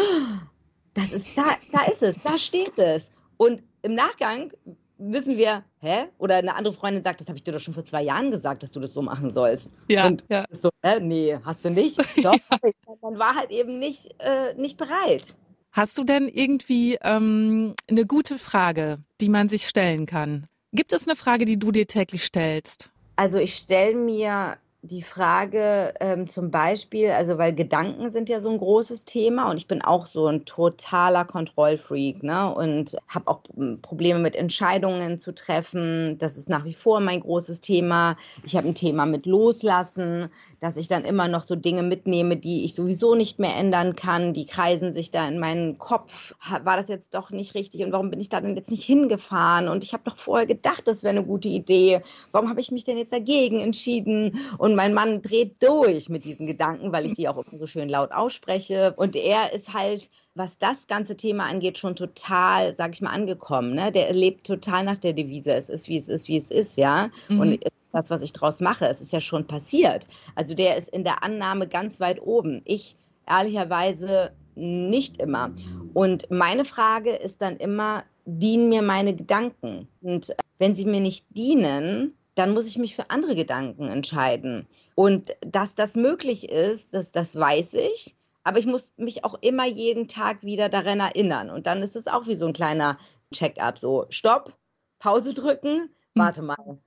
das 0.93 1.11
ist 1.11 1.37
da, 1.37 1.43
da 1.71 1.85
ist 1.85 2.01
es, 2.01 2.21
da 2.21 2.37
steht 2.37 2.77
es. 2.77 3.11
Und 3.37 3.61
im 3.81 3.95
Nachgang 3.95 4.51
wissen 4.97 5.37
wir, 5.37 5.63
hä? 5.79 6.05
Oder 6.17 6.35
eine 6.35 6.55
andere 6.55 6.73
Freundin 6.73 7.03
sagt, 7.03 7.19
das 7.19 7.27
habe 7.27 7.37
ich 7.37 7.43
dir 7.43 7.51
doch 7.51 7.59
schon 7.59 7.73
vor 7.73 7.85
zwei 7.85 8.03
Jahren 8.03 8.31
gesagt, 8.31 8.63
dass 8.63 8.71
du 8.71 8.79
das 8.79 8.93
so 8.93 9.01
machen 9.01 9.31
sollst. 9.31 9.71
Ja, 9.89 10.07
und 10.07 10.23
ja. 10.29 10.45
so, 10.51 10.69
hä? 10.83 10.99
Nee, 11.01 11.37
hast 11.43 11.65
du 11.65 11.71
nicht? 11.71 11.97
Doch, 12.23 12.33
ja. 12.33 12.69
man 13.01 13.19
war 13.19 13.35
halt 13.35 13.51
eben 13.51 13.79
nicht, 13.79 14.13
äh, 14.19 14.53
nicht 14.55 14.77
bereit. 14.77 15.35
Hast 15.71 15.97
du 15.97 16.03
denn 16.03 16.27
irgendwie 16.27 16.97
ähm, 17.01 17.75
eine 17.89 18.05
gute 18.05 18.37
Frage, 18.37 18.99
die 19.21 19.29
man 19.29 19.47
sich 19.47 19.67
stellen 19.67 20.05
kann? 20.05 20.47
Gibt 20.73 20.91
es 20.91 21.07
eine 21.07 21.15
Frage, 21.15 21.45
die 21.45 21.57
du 21.57 21.71
dir 21.71 21.87
täglich 21.87 22.25
stellst? 22.25 22.91
Also 23.15 23.37
ich 23.37 23.53
stelle 23.55 23.95
mir 23.95 24.57
die 24.83 25.03
Frage 25.03 25.93
ähm, 25.99 26.27
zum 26.27 26.49
Beispiel, 26.49 27.11
also 27.11 27.37
weil 27.37 27.53
Gedanken 27.53 28.09
sind 28.09 28.29
ja 28.29 28.39
so 28.39 28.49
ein 28.49 28.57
großes 28.57 29.05
Thema 29.05 29.51
und 29.51 29.57
ich 29.57 29.67
bin 29.67 29.83
auch 29.83 30.07
so 30.07 30.25
ein 30.25 30.43
totaler 30.45 31.23
Kontrollfreak, 31.23 32.23
ne? 32.23 32.51
Und 32.51 32.97
habe 33.07 33.27
auch 33.27 33.41
hm, 33.55 33.79
Probleme 33.83 34.17
mit 34.17 34.35
Entscheidungen 34.35 35.19
zu 35.19 35.35
treffen. 35.35 36.17
Das 36.17 36.35
ist 36.35 36.49
nach 36.49 36.65
wie 36.65 36.73
vor 36.73 36.99
mein 36.99 37.19
großes 37.19 37.61
Thema. 37.61 38.17
Ich 38.43 38.55
habe 38.55 38.67
ein 38.67 38.73
Thema 38.73 39.05
mit 39.05 39.27
Loslassen, 39.27 40.29
dass 40.59 40.77
ich 40.77 40.87
dann 40.87 41.05
immer 41.05 41.27
noch 41.27 41.43
so 41.43 41.55
Dinge 41.55 41.83
mitnehme, 41.83 42.35
die 42.35 42.63
ich 42.65 42.73
sowieso 42.73 43.13
nicht 43.13 43.37
mehr 43.37 43.55
ändern 43.55 43.95
kann. 43.95 44.33
Die 44.33 44.47
kreisen 44.47 44.93
sich 44.93 45.11
da 45.11 45.27
in 45.27 45.37
meinen 45.37 45.77
Kopf. 45.77 46.33
War 46.63 46.75
das 46.75 46.87
jetzt 46.87 47.13
doch 47.13 47.29
nicht 47.29 47.53
richtig 47.53 47.83
und 47.83 47.91
warum 47.91 48.09
bin 48.09 48.19
ich 48.19 48.29
da 48.29 48.41
denn 48.41 48.55
jetzt 48.55 48.71
nicht 48.71 48.83
hingefahren? 48.83 49.67
Und 49.67 49.83
ich 49.83 49.93
habe 49.93 50.03
doch 50.05 50.17
vorher 50.17 50.47
gedacht, 50.47 50.87
das 50.87 51.03
wäre 51.03 51.15
eine 51.15 51.23
gute 51.23 51.49
Idee. 51.49 52.01
Warum 52.31 52.49
habe 52.49 52.61
ich 52.61 52.71
mich 52.71 52.83
denn 52.83 52.97
jetzt 52.97 53.13
dagegen 53.13 53.59
entschieden? 53.59 54.39
Und 54.57 54.70
und 54.71 54.77
mein 54.77 54.93
Mann 54.93 55.21
dreht 55.21 55.61
durch 55.61 56.07
mit 56.07 56.23
diesen 56.23 56.47
Gedanken, 56.47 56.93
weil 56.93 57.05
ich 57.05 57.13
die 57.13 57.27
auch 57.27 57.43
so 57.59 57.65
schön 57.65 57.89
laut 57.89 58.13
ausspreche. 58.13 58.93
Und 58.95 59.17
er 59.17 59.51
ist 59.51 59.73
halt, 59.73 60.09
was 60.33 60.57
das 60.57 60.87
ganze 60.87 61.17
Thema 61.17 61.45
angeht, 61.45 61.77
schon 61.77 61.97
total, 61.97 62.75
sag 62.77 62.93
ich 62.93 63.01
mal, 63.01 63.09
angekommen. 63.09 63.75
Ne? 63.75 63.91
Der 63.91 64.13
lebt 64.13 64.47
total 64.47 64.85
nach 64.85 64.97
der 64.97 65.11
Devise, 65.11 65.53
es 65.53 65.69
ist, 65.69 65.89
wie 65.89 65.97
es 65.97 66.07
ist, 66.07 66.29
wie 66.29 66.37
es 66.37 66.49
ist, 66.51 66.77
ja. 66.77 67.09
Mhm. 67.27 67.39
Und 67.39 67.59
das, 67.91 68.09
was 68.09 68.21
ich 68.21 68.31
draus 68.31 68.61
mache, 68.61 68.85
es 68.87 69.01
ist 69.01 69.11
ja 69.11 69.19
schon 69.19 69.45
passiert. 69.45 70.07
Also 70.35 70.53
der 70.53 70.77
ist 70.77 70.87
in 70.87 71.03
der 71.03 71.21
Annahme 71.21 71.67
ganz 71.67 71.99
weit 71.99 72.21
oben. 72.21 72.61
Ich 72.63 72.95
ehrlicherweise 73.27 74.31
nicht 74.55 75.21
immer. 75.21 75.51
Und 75.93 76.31
meine 76.31 76.63
Frage 76.63 77.11
ist 77.11 77.41
dann 77.41 77.57
immer, 77.57 78.05
dienen 78.25 78.69
mir 78.69 78.81
meine 78.81 79.13
Gedanken? 79.13 79.89
Und 80.01 80.33
wenn 80.59 80.75
sie 80.75 80.85
mir 80.85 81.01
nicht 81.01 81.25
dienen, 81.29 82.13
dann 82.41 82.55
muss 82.55 82.65
ich 82.65 82.79
mich 82.79 82.95
für 82.95 83.11
andere 83.11 83.35
Gedanken 83.35 83.87
entscheiden. 83.87 84.67
Und 84.95 85.35
dass 85.41 85.75
das 85.75 85.95
möglich 85.95 86.49
ist, 86.49 86.95
das, 86.95 87.11
das 87.11 87.35
weiß 87.35 87.75
ich. 87.75 88.15
Aber 88.43 88.57
ich 88.57 88.65
muss 88.65 88.93
mich 88.97 89.23
auch 89.23 89.35
immer 89.41 89.67
jeden 89.67 90.07
Tag 90.07 90.41
wieder 90.41 90.67
daran 90.67 91.01
erinnern. 91.01 91.51
Und 91.51 91.67
dann 91.67 91.83
ist 91.83 91.95
es 91.95 92.07
auch 92.07 92.25
wie 92.25 92.33
so 92.33 92.47
ein 92.47 92.53
kleiner 92.53 92.97
Check-up. 93.31 93.77
So, 93.77 94.07
stopp, 94.09 94.57
Pause 94.97 95.35
drücken, 95.35 95.81
hm. 95.81 95.89
warte 96.15 96.41
mal. 96.41 96.79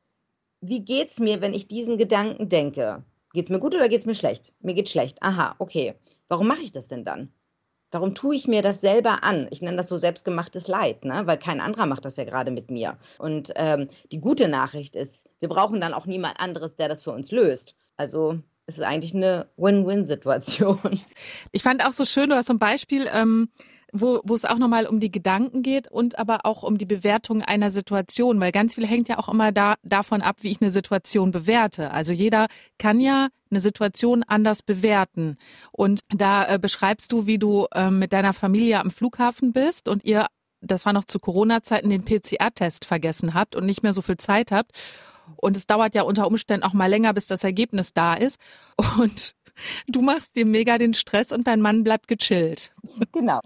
Wie 0.60 0.84
geht's 0.84 1.20
mir, 1.20 1.40
wenn 1.40 1.54
ich 1.54 1.68
diesen 1.68 1.98
Gedanken 1.98 2.48
denke? 2.48 3.04
Geht's 3.32 3.50
mir 3.50 3.60
gut 3.60 3.76
oder 3.76 3.88
geht's 3.88 4.06
mir 4.06 4.16
schlecht? 4.16 4.54
Mir 4.58 4.74
geht's 4.74 4.90
schlecht. 4.90 5.22
Aha, 5.22 5.54
okay. 5.60 5.94
Warum 6.26 6.48
mache 6.48 6.62
ich 6.62 6.72
das 6.72 6.88
denn 6.88 7.04
dann? 7.04 7.32
Warum 7.94 8.12
tue 8.12 8.34
ich 8.34 8.48
mir 8.48 8.60
das 8.60 8.80
selber 8.80 9.22
an? 9.22 9.46
Ich 9.52 9.62
nenne 9.62 9.76
das 9.76 9.88
so 9.88 9.96
selbstgemachtes 9.96 10.66
Leid, 10.66 11.04
ne? 11.04 11.22
weil 11.26 11.38
kein 11.38 11.60
anderer 11.60 11.86
macht 11.86 12.04
das 12.04 12.16
ja 12.16 12.24
gerade 12.24 12.50
mit 12.50 12.68
mir. 12.68 12.98
Und 13.20 13.52
ähm, 13.54 13.86
die 14.10 14.20
gute 14.20 14.48
Nachricht 14.48 14.96
ist, 14.96 15.30
wir 15.38 15.48
brauchen 15.48 15.80
dann 15.80 15.94
auch 15.94 16.04
niemand 16.04 16.40
anderes, 16.40 16.74
der 16.74 16.88
das 16.88 17.04
für 17.04 17.12
uns 17.12 17.30
löst. 17.30 17.76
Also 17.96 18.40
es 18.66 18.78
ist 18.78 18.82
eigentlich 18.82 19.14
eine 19.14 19.46
Win-Win-Situation. 19.56 20.80
Ich 21.52 21.62
fand 21.62 21.86
auch 21.86 21.92
so 21.92 22.04
schön, 22.04 22.30
du 22.30 22.34
hast 22.34 22.48
so 22.48 22.54
ein 22.54 22.58
Beispiel, 22.58 23.08
ähm, 23.14 23.48
wo, 23.94 24.20
wo 24.24 24.34
es 24.34 24.44
auch 24.44 24.58
nochmal 24.58 24.86
um 24.86 24.98
die 24.98 25.12
Gedanken 25.12 25.62
geht 25.62 25.86
und 25.86 26.18
aber 26.18 26.40
auch 26.44 26.64
um 26.64 26.78
die 26.78 26.84
Bewertung 26.84 27.42
einer 27.42 27.70
Situation, 27.70 28.40
weil 28.40 28.50
ganz 28.50 28.74
viel 28.74 28.86
hängt 28.86 29.08
ja 29.08 29.18
auch 29.18 29.28
immer 29.28 29.52
da, 29.52 29.76
davon 29.84 30.20
ab, 30.20 30.38
wie 30.40 30.50
ich 30.50 30.60
eine 30.60 30.72
Situation 30.72 31.30
bewerte. 31.30 31.92
Also 31.92 32.12
jeder 32.12 32.48
kann 32.76 32.98
ja 32.98 33.28
eine 33.50 33.60
Situation 33.60 34.24
anders 34.24 34.62
bewerten. 34.62 35.38
Und 35.70 36.00
da 36.08 36.46
äh, 36.46 36.58
beschreibst 36.58 37.12
du, 37.12 37.28
wie 37.28 37.38
du 37.38 37.66
äh, 37.72 37.88
mit 37.88 38.12
deiner 38.12 38.32
Familie 38.32 38.80
am 38.80 38.90
Flughafen 38.90 39.52
bist 39.52 39.88
und 39.88 40.04
ihr, 40.04 40.26
das 40.60 40.84
war 40.86 40.92
noch 40.92 41.04
zu 41.04 41.20
Corona-Zeiten, 41.20 41.88
den 41.88 42.04
PCR-Test 42.04 42.86
vergessen 42.86 43.32
habt 43.32 43.54
und 43.54 43.64
nicht 43.64 43.84
mehr 43.84 43.92
so 43.92 44.02
viel 44.02 44.16
Zeit 44.16 44.50
habt. 44.50 44.72
Und 45.36 45.56
es 45.56 45.66
dauert 45.66 45.94
ja 45.94 46.02
unter 46.02 46.26
Umständen 46.26 46.64
auch 46.64 46.72
mal 46.72 46.90
länger, 46.90 47.14
bis 47.14 47.28
das 47.28 47.44
Ergebnis 47.44 47.92
da 47.92 48.14
ist. 48.14 48.40
Und 48.98 49.36
du 49.86 50.02
machst 50.02 50.34
dir 50.34 50.46
mega 50.46 50.78
den 50.78 50.94
Stress 50.94 51.30
und 51.30 51.46
dein 51.46 51.60
Mann 51.60 51.84
bleibt 51.84 52.08
gechillt. 52.08 52.72
Genau 53.12 53.40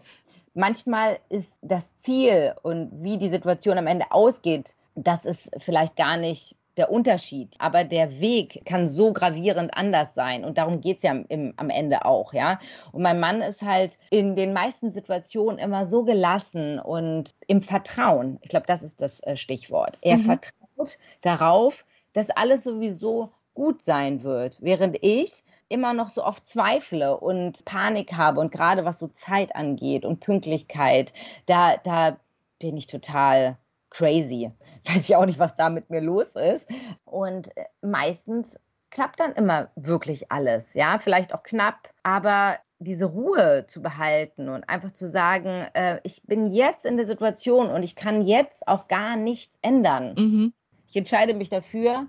manchmal 0.58 1.20
ist 1.28 1.60
das 1.62 1.96
Ziel 1.98 2.54
und 2.62 2.90
wie 3.02 3.16
die 3.16 3.28
Situation 3.28 3.78
am 3.78 3.86
Ende 3.86 4.06
ausgeht, 4.10 4.74
das 4.96 5.24
ist 5.24 5.50
vielleicht 5.58 5.96
gar 5.96 6.16
nicht 6.16 6.56
der 6.76 6.90
Unterschied. 6.90 7.54
Aber 7.58 7.84
der 7.84 8.20
Weg 8.20 8.62
kann 8.64 8.86
so 8.86 9.12
gravierend 9.12 9.76
anders 9.76 10.14
sein. 10.14 10.44
Und 10.44 10.58
darum 10.58 10.80
geht 10.80 10.98
es 10.98 11.02
ja 11.04 11.12
im, 11.12 11.54
am 11.56 11.70
Ende 11.70 12.04
auch, 12.04 12.32
ja. 12.32 12.58
Und 12.92 13.02
mein 13.02 13.20
Mann 13.20 13.40
ist 13.40 13.62
halt 13.62 13.98
in 14.10 14.34
den 14.34 14.52
meisten 14.52 14.90
Situationen 14.90 15.58
immer 15.58 15.84
so 15.84 16.04
gelassen 16.04 16.78
und 16.80 17.34
im 17.46 17.62
Vertrauen. 17.62 18.38
Ich 18.42 18.48
glaube, 18.48 18.66
das 18.66 18.82
ist 18.82 19.00
das 19.00 19.20
äh, 19.20 19.36
Stichwort. 19.36 19.98
Er 20.02 20.18
mhm. 20.18 20.22
vertraut 20.22 20.98
darauf, 21.20 21.84
dass 22.12 22.30
alles 22.30 22.64
sowieso 22.64 23.30
gut 23.58 23.82
sein 23.82 24.22
wird. 24.22 24.62
Während 24.62 24.96
ich 25.02 25.42
immer 25.68 25.92
noch 25.92 26.10
so 26.10 26.24
oft 26.24 26.46
zweifle 26.46 27.18
und 27.18 27.64
Panik 27.64 28.12
habe 28.12 28.38
und 28.40 28.52
gerade 28.52 28.84
was 28.84 29.00
so 29.00 29.08
Zeit 29.08 29.56
angeht 29.56 30.04
und 30.04 30.20
Pünktlichkeit, 30.20 31.12
da, 31.46 31.76
da 31.76 32.18
bin 32.60 32.76
ich 32.76 32.86
total 32.86 33.58
crazy. 33.90 34.52
Weiß 34.86 35.08
ich 35.08 35.16
auch 35.16 35.26
nicht, 35.26 35.40
was 35.40 35.56
da 35.56 35.70
mit 35.70 35.90
mir 35.90 36.00
los 36.00 36.36
ist. 36.36 36.68
Und 37.04 37.56
äh, 37.56 37.64
meistens 37.82 38.60
klappt 38.90 39.18
dann 39.18 39.32
immer 39.32 39.70
wirklich 39.74 40.30
alles, 40.30 40.74
ja, 40.74 41.00
vielleicht 41.00 41.34
auch 41.34 41.42
knapp, 41.42 41.90
aber 42.04 42.58
diese 42.78 43.06
Ruhe 43.06 43.66
zu 43.66 43.82
behalten 43.82 44.48
und 44.48 44.68
einfach 44.68 44.92
zu 44.92 45.08
sagen, 45.08 45.66
äh, 45.74 45.98
ich 46.04 46.22
bin 46.22 46.48
jetzt 46.48 46.86
in 46.86 46.96
der 46.96 47.06
Situation 47.06 47.70
und 47.70 47.82
ich 47.82 47.96
kann 47.96 48.22
jetzt 48.22 48.68
auch 48.68 48.86
gar 48.86 49.16
nichts 49.16 49.58
ändern. 49.62 50.14
Mhm. 50.16 50.52
Ich 50.86 50.96
entscheide 50.96 51.34
mich 51.34 51.48
dafür, 51.48 52.06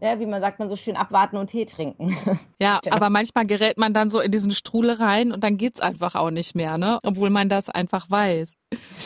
ja, 0.00 0.18
wie 0.18 0.26
man 0.26 0.40
sagt, 0.40 0.58
man 0.58 0.68
so 0.68 0.76
schön 0.76 0.96
abwarten 0.96 1.36
und 1.36 1.48
Tee 1.48 1.64
trinken. 1.64 2.16
Ja, 2.62 2.78
aber 2.90 3.08
manchmal 3.08 3.46
gerät 3.46 3.78
man 3.78 3.94
dann 3.94 4.10
so 4.10 4.20
in 4.20 4.30
diesen 4.30 4.52
Strudel 4.52 4.92
rein 4.92 5.32
und 5.32 5.42
dann 5.42 5.56
geht's 5.56 5.80
einfach 5.80 6.14
auch 6.14 6.30
nicht 6.30 6.54
mehr, 6.54 6.76
ne? 6.76 6.98
Obwohl 7.02 7.30
man 7.30 7.48
das 7.48 7.70
einfach 7.70 8.10
weiß. 8.10 8.58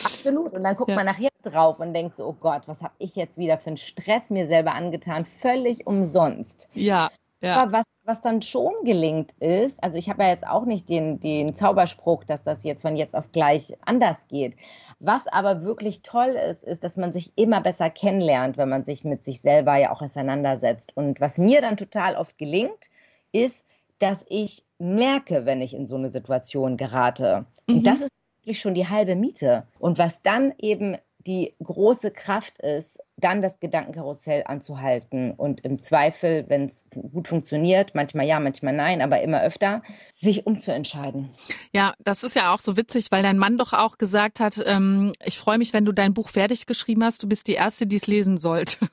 Absolut. 0.03 0.51
Und 0.51 0.63
dann 0.63 0.75
guckt 0.75 0.89
ja. 0.89 0.95
man 0.97 1.05
nachher 1.05 1.29
drauf 1.41 1.79
und 1.79 1.93
denkt 1.93 2.17
so, 2.17 2.25
oh 2.25 2.35
Gott, 2.37 2.67
was 2.67 2.81
habe 2.81 2.93
ich 2.97 3.15
jetzt 3.15 3.37
wieder 3.37 3.57
für 3.57 3.67
einen 3.67 3.77
Stress 3.77 4.29
mir 4.29 4.47
selber 4.47 4.75
angetan? 4.75 5.23
Völlig 5.23 5.87
umsonst. 5.87 6.69
Ja. 6.73 7.09
Ja. 7.41 7.61
Aber 7.61 7.71
was, 7.71 7.85
was 8.05 8.21
dann 8.21 8.41
schon 8.41 8.73
gelingt 8.83 9.31
ist, 9.39 9.83
also 9.83 9.97
ich 9.97 10.09
habe 10.09 10.23
ja 10.23 10.29
jetzt 10.29 10.45
auch 10.45 10.65
nicht 10.65 10.89
den, 10.89 11.19
den 11.19 11.53
Zauberspruch, 11.55 12.23
dass 12.23 12.43
das 12.43 12.63
jetzt 12.63 12.83
von 12.83 12.95
jetzt 12.95 13.15
auf 13.15 13.31
gleich 13.31 13.75
anders 13.83 14.27
geht. 14.27 14.55
Was 14.99 15.27
aber 15.27 15.63
wirklich 15.63 16.03
toll 16.03 16.37
ist, 16.49 16.63
ist, 16.63 16.83
dass 16.83 16.97
man 16.97 17.13
sich 17.13 17.33
immer 17.35 17.61
besser 17.61 17.89
kennenlernt, 17.89 18.57
wenn 18.57 18.69
man 18.69 18.83
sich 18.83 19.03
mit 19.03 19.25
sich 19.25 19.41
selber 19.41 19.77
ja 19.77 19.91
auch 19.91 20.01
auseinandersetzt. 20.01 20.95
Und 20.95 21.19
was 21.19 21.37
mir 21.37 21.61
dann 21.61 21.77
total 21.77 22.15
oft 22.15 22.37
gelingt, 22.37 22.89
ist, 23.31 23.65
dass 23.99 24.25
ich 24.29 24.63
merke, 24.77 25.45
wenn 25.45 25.61
ich 25.61 25.73
in 25.73 25.87
so 25.87 25.95
eine 25.95 26.09
Situation 26.09 26.77
gerate. 26.77 27.45
Mhm. 27.67 27.77
Und 27.77 27.87
das 27.87 28.01
ist 28.01 28.11
wirklich 28.41 28.59
schon 28.59 28.75
die 28.75 28.87
halbe 28.87 29.15
Miete. 29.15 29.65
Und 29.79 29.97
was 29.97 30.21
dann 30.21 30.53
eben 30.59 30.97
die 31.27 31.55
große 31.63 32.11
Kraft 32.11 32.59
ist, 32.59 32.99
dann 33.17 33.41
das 33.41 33.59
Gedankenkarussell 33.59 34.43
anzuhalten 34.45 35.31
und 35.31 35.61
im 35.61 35.79
Zweifel, 35.79 36.45
wenn 36.49 36.65
es 36.65 36.85
gut 36.91 37.27
funktioniert, 37.27 37.95
manchmal 37.95 38.25
ja, 38.25 38.39
manchmal 38.39 38.73
nein, 38.73 39.01
aber 39.01 39.21
immer 39.21 39.41
öfter, 39.41 39.81
sich 40.13 40.45
umzuentscheiden. 40.45 41.29
Ja, 41.73 41.93
das 41.99 42.23
ist 42.23 42.35
ja 42.35 42.53
auch 42.53 42.59
so 42.59 42.77
witzig, 42.77 43.07
weil 43.11 43.23
dein 43.23 43.37
Mann 43.37 43.57
doch 43.57 43.73
auch 43.73 43.97
gesagt 43.97 44.39
hat, 44.39 44.61
ähm, 44.65 45.13
ich 45.23 45.37
freue 45.37 45.57
mich, 45.57 45.73
wenn 45.73 45.85
du 45.85 45.93
dein 45.93 46.13
Buch 46.13 46.29
fertig 46.29 46.65
geschrieben 46.65 47.03
hast, 47.03 47.23
du 47.23 47.27
bist 47.27 47.47
die 47.47 47.53
Erste, 47.53 47.87
die 47.87 47.95
es 47.95 48.07
lesen 48.07 48.37
sollte. 48.37 48.77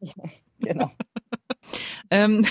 Ja, 0.00 0.24
genau. 0.58 0.90
ähm, 2.10 2.44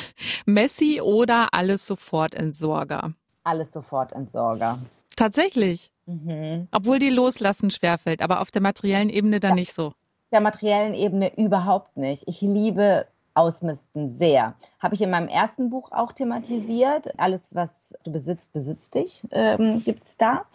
Messi 0.46 1.02
oder 1.02 1.54
alles 1.54 1.86
sofort 1.86 2.34
Entsorger? 2.34 3.14
Alles 3.44 3.74
sofort 3.74 4.14
Entsorger. 4.14 4.80
Tatsächlich. 5.16 5.92
Mhm. 6.06 6.68
Obwohl 6.72 7.00
die 7.00 7.10
Loslassen 7.10 7.72
schwerfällt, 7.72 8.22
aber 8.22 8.42
auf 8.42 8.52
der 8.52 8.62
materiellen 8.62 9.10
Ebene 9.10 9.40
dann 9.40 9.52
ja. 9.52 9.56
nicht 9.56 9.74
so. 9.74 9.94
Der 10.32 10.42
materiellen 10.42 10.94
Ebene 10.94 11.38
überhaupt 11.38 11.98
nicht. 11.98 12.24
Ich 12.28 12.42
liebe 12.42 13.06
Ausmisten 13.34 14.10
sehr. 14.10 14.56
Habe 14.80 14.96
ich 14.96 15.02
in 15.02 15.10
meinem 15.10 15.28
ersten 15.28 15.70
Buch 15.70 15.92
auch 15.92 16.12
thematisiert. 16.12 17.18
Alles, 17.18 17.54
was 17.56 17.94
du 18.04 18.12
besitzt, 18.12 18.52
besitzt 18.54 18.96
dich, 18.96 19.24
ähm, 19.32 19.82
gibt 19.84 20.06
es 20.06 20.18
da. 20.18 20.46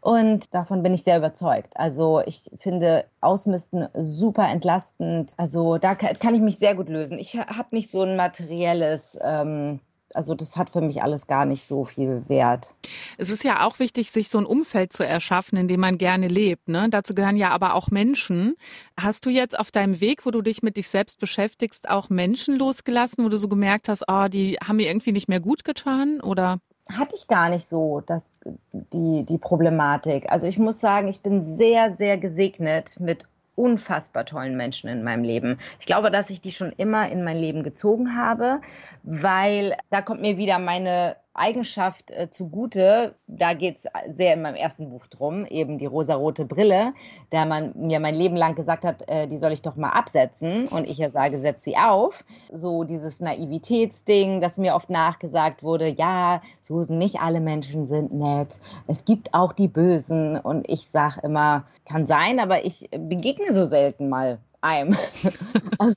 Und 0.00 0.54
davon 0.54 0.82
bin 0.82 0.94
ich 0.94 1.02
sehr 1.02 1.18
überzeugt. 1.18 1.76
Also 1.76 2.20
ich 2.26 2.50
finde 2.58 3.04
Ausmisten 3.20 3.88
super 3.94 4.48
entlastend. 4.48 5.34
Also 5.36 5.78
da 5.78 5.94
kann, 5.94 6.34
ich 6.34 6.42
mich 6.42 6.58
sehr 6.58 6.74
gut 6.74 6.88
lösen. 6.88 7.18
Ich 7.18 7.36
habe 7.36 7.68
nicht 7.70 7.90
so 7.90 8.02
ein 8.02 8.16
materielles 8.16 9.18
ähm, 9.22 9.80
also 10.16 10.34
das 10.34 10.56
hat 10.56 10.70
für 10.70 10.80
mich 10.80 11.02
alles 11.02 11.26
gar 11.26 11.44
nicht 11.44 11.62
so 11.62 11.84
viel 11.84 12.28
Wert. 12.28 12.74
Es 13.18 13.28
ist 13.28 13.44
ja 13.44 13.66
auch 13.66 13.78
wichtig, 13.78 14.10
sich 14.10 14.28
so 14.28 14.38
ein 14.38 14.46
Umfeld 14.46 14.92
zu 14.92 15.04
erschaffen, 15.04 15.58
in 15.58 15.68
dem 15.68 15.80
man 15.80 15.98
gerne 15.98 16.28
lebt. 16.28 16.68
Ne? 16.68 16.88
Dazu 16.90 17.14
gehören 17.14 17.36
ja 17.36 17.50
aber 17.50 17.74
auch 17.74 17.90
Menschen. 17.90 18.56
Hast 18.98 19.26
du 19.26 19.30
jetzt 19.30 19.58
auf 19.58 19.70
deinem 19.70 20.00
Weg, 20.00 20.26
wo 20.26 20.30
du 20.30 20.42
dich 20.42 20.62
mit 20.62 20.76
dich 20.76 20.88
selbst 20.88 21.20
beschäftigst, 21.20 21.88
auch 21.88 22.08
Menschen 22.08 22.56
losgelassen, 22.56 23.24
wo 23.24 23.28
du 23.28 23.36
so 23.36 23.48
gemerkt 23.48 23.88
hast, 23.88 24.04
oh, 24.08 24.28
die 24.28 24.56
haben 24.56 24.76
mir 24.76 24.88
irgendwie 24.88 25.12
nicht 25.12 25.28
mehr 25.28 25.40
gut 25.40 25.64
getan 25.64 26.20
oder? 26.20 26.58
Hatte 26.92 27.16
ich 27.16 27.26
gar 27.26 27.48
nicht 27.48 27.66
so 27.66 28.00
das, 28.06 28.32
die, 28.72 29.24
die 29.24 29.38
Problematik. 29.38 30.30
Also 30.30 30.46
ich 30.46 30.58
muss 30.58 30.80
sagen, 30.80 31.08
ich 31.08 31.20
bin 31.20 31.42
sehr, 31.42 31.90
sehr 31.90 32.16
gesegnet 32.16 33.00
mit 33.00 33.26
unfassbar 33.56 34.24
tollen 34.24 34.56
Menschen 34.56 34.88
in 34.88 35.02
meinem 35.02 35.24
Leben. 35.24 35.58
Ich 35.80 35.86
glaube, 35.86 36.10
dass 36.10 36.30
ich 36.30 36.40
die 36.40 36.52
schon 36.52 36.72
immer 36.76 37.10
in 37.10 37.24
mein 37.24 37.36
Leben 37.36 37.62
gezogen 37.62 38.16
habe, 38.16 38.60
weil 39.02 39.76
da 39.90 40.02
kommt 40.02 40.20
mir 40.20 40.38
wieder 40.38 40.58
meine 40.58 41.16
Eigenschaft 41.38 42.10
äh, 42.10 42.30
zugute. 42.30 43.14
Da 43.26 43.54
geht 43.54 43.78
es 43.78 43.84
sehr 44.10 44.34
in 44.34 44.42
meinem 44.42 44.56
ersten 44.56 44.90
Buch 44.90 45.06
drum, 45.06 45.46
eben 45.46 45.78
die 45.78 45.86
rosarote 45.86 46.44
Brille, 46.44 46.94
der 47.32 47.46
man 47.46 47.72
mir 47.76 48.00
mein 48.00 48.14
Leben 48.14 48.36
lang 48.36 48.54
gesagt 48.54 48.84
hat, 48.84 49.08
äh, 49.08 49.26
die 49.26 49.36
soll 49.36 49.52
ich 49.52 49.62
doch 49.62 49.76
mal 49.76 49.90
absetzen. 49.90 50.68
Und 50.68 50.88
ich 50.88 50.98
ja 50.98 51.10
sage, 51.10 51.38
setz 51.38 51.64
sie 51.64 51.76
auf. 51.76 52.24
So 52.52 52.84
dieses 52.84 53.20
Naivitätsding, 53.20 54.40
das 54.40 54.58
mir 54.58 54.74
oft 54.74 54.90
nachgesagt 54.90 55.62
wurde, 55.62 55.88
ja, 55.88 56.40
Susan, 56.60 56.98
nicht 56.98 57.20
alle 57.20 57.40
Menschen 57.40 57.86
sind 57.86 58.12
nett. 58.12 58.58
Es 58.86 59.04
gibt 59.04 59.34
auch 59.34 59.52
die 59.52 59.68
Bösen. 59.68 60.38
Und 60.38 60.68
ich 60.68 60.88
sage 60.88 61.20
immer, 61.22 61.64
kann 61.88 62.06
sein, 62.06 62.40
aber 62.40 62.64
ich 62.64 62.88
begegne 62.90 63.52
so 63.52 63.64
selten 63.64 64.08
mal 64.08 64.38
einem. 64.60 64.96
also, 65.78 65.96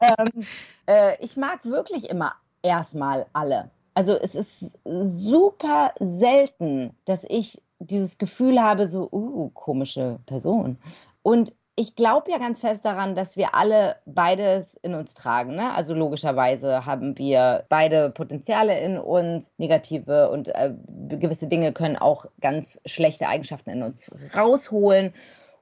ähm, 0.00 0.46
äh, 0.86 1.16
ich 1.22 1.36
mag 1.36 1.64
wirklich 1.64 2.10
immer 2.10 2.34
erstmal 2.62 3.26
alle. 3.32 3.70
Also 3.94 4.16
es 4.16 4.34
ist 4.34 4.78
super 4.84 5.92
selten, 6.00 6.96
dass 7.04 7.24
ich 7.28 7.62
dieses 7.78 8.18
Gefühl 8.18 8.60
habe, 8.60 8.88
so, 8.88 9.08
uh, 9.10 9.50
komische 9.50 10.18
Person. 10.26 10.78
Und 11.22 11.52
ich 11.76 11.96
glaube 11.96 12.30
ja 12.30 12.38
ganz 12.38 12.60
fest 12.60 12.84
daran, 12.84 13.16
dass 13.16 13.36
wir 13.36 13.54
alle 13.54 13.96
beides 14.06 14.74
in 14.76 14.94
uns 14.94 15.14
tragen. 15.14 15.56
Ne? 15.56 15.72
Also 15.74 15.92
logischerweise 15.94 16.86
haben 16.86 17.18
wir 17.18 17.64
beide 17.68 18.10
Potenziale 18.10 18.78
in 18.80 18.96
uns, 18.98 19.50
negative 19.58 20.30
und 20.30 20.48
äh, 20.48 20.72
gewisse 21.08 21.48
Dinge 21.48 21.72
können 21.72 21.96
auch 21.96 22.26
ganz 22.40 22.80
schlechte 22.86 23.26
Eigenschaften 23.26 23.70
in 23.70 23.82
uns 23.82 24.10
rausholen. 24.36 25.12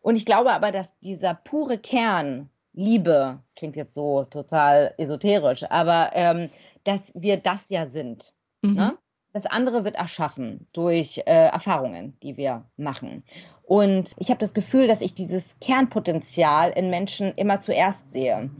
Und 0.02 0.16
ich 0.16 0.26
glaube 0.26 0.52
aber, 0.52 0.70
dass 0.70 0.98
dieser 1.00 1.34
pure 1.34 1.78
Kern 1.78 2.50
Liebe, 2.74 3.38
das 3.44 3.54
klingt 3.54 3.76
jetzt 3.76 3.92
so 3.92 4.24
total 4.24 4.94
esoterisch, 4.96 5.64
aber 5.70 6.10
ähm, 6.14 6.48
dass 6.84 7.12
wir 7.14 7.36
das 7.36 7.70
ja 7.70 7.86
sind. 7.86 8.32
Mhm. 8.62 8.74
Ne? 8.74 8.98
Das 9.32 9.46
andere 9.46 9.84
wird 9.84 9.96
erschaffen 9.96 10.66
durch 10.72 11.18
äh, 11.18 11.22
Erfahrungen, 11.24 12.16
die 12.22 12.36
wir 12.36 12.66
machen. 12.76 13.24
Und 13.62 14.12
ich 14.18 14.28
habe 14.28 14.38
das 14.38 14.52
Gefühl, 14.52 14.86
dass 14.86 15.00
ich 15.00 15.14
dieses 15.14 15.58
Kernpotenzial 15.60 16.70
in 16.72 16.90
Menschen 16.90 17.32
immer 17.36 17.60
zuerst 17.60 18.10
sehe. 18.10 18.50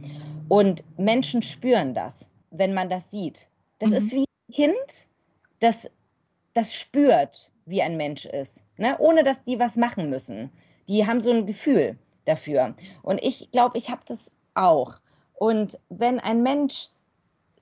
Und 0.49 0.83
Menschen 0.97 1.43
spüren 1.43 1.93
das, 1.93 2.27
wenn 2.49 2.73
man 2.73 2.89
das 2.89 3.11
sieht. 3.11 3.49
Das 3.77 3.91
mhm. 3.91 3.95
ist 3.95 4.11
wie 4.13 4.21
ein 4.21 4.53
Kind, 4.53 5.07
das, 5.59 5.91
das 6.53 6.73
spürt, 6.73 7.51
wie 7.65 7.81
ein 7.81 7.95
Mensch 7.95 8.25
ist, 8.25 8.63
ne? 8.77 8.97
ohne 8.99 9.23
dass 9.23 9.43
die 9.43 9.59
was 9.59 9.75
machen 9.75 10.09
müssen. 10.09 10.51
Die 10.87 11.05
haben 11.05 11.21
so 11.21 11.31
ein 11.31 11.45
Gefühl 11.45 11.97
dafür. 12.25 12.75
Und 13.03 13.21
ich 13.21 13.51
glaube, 13.51 13.77
ich 13.77 13.89
habe 13.89 14.01
das 14.05 14.31
auch. 14.53 14.95
Und 15.33 15.79
wenn 15.89 16.19
ein 16.19 16.41
Mensch 16.43 16.89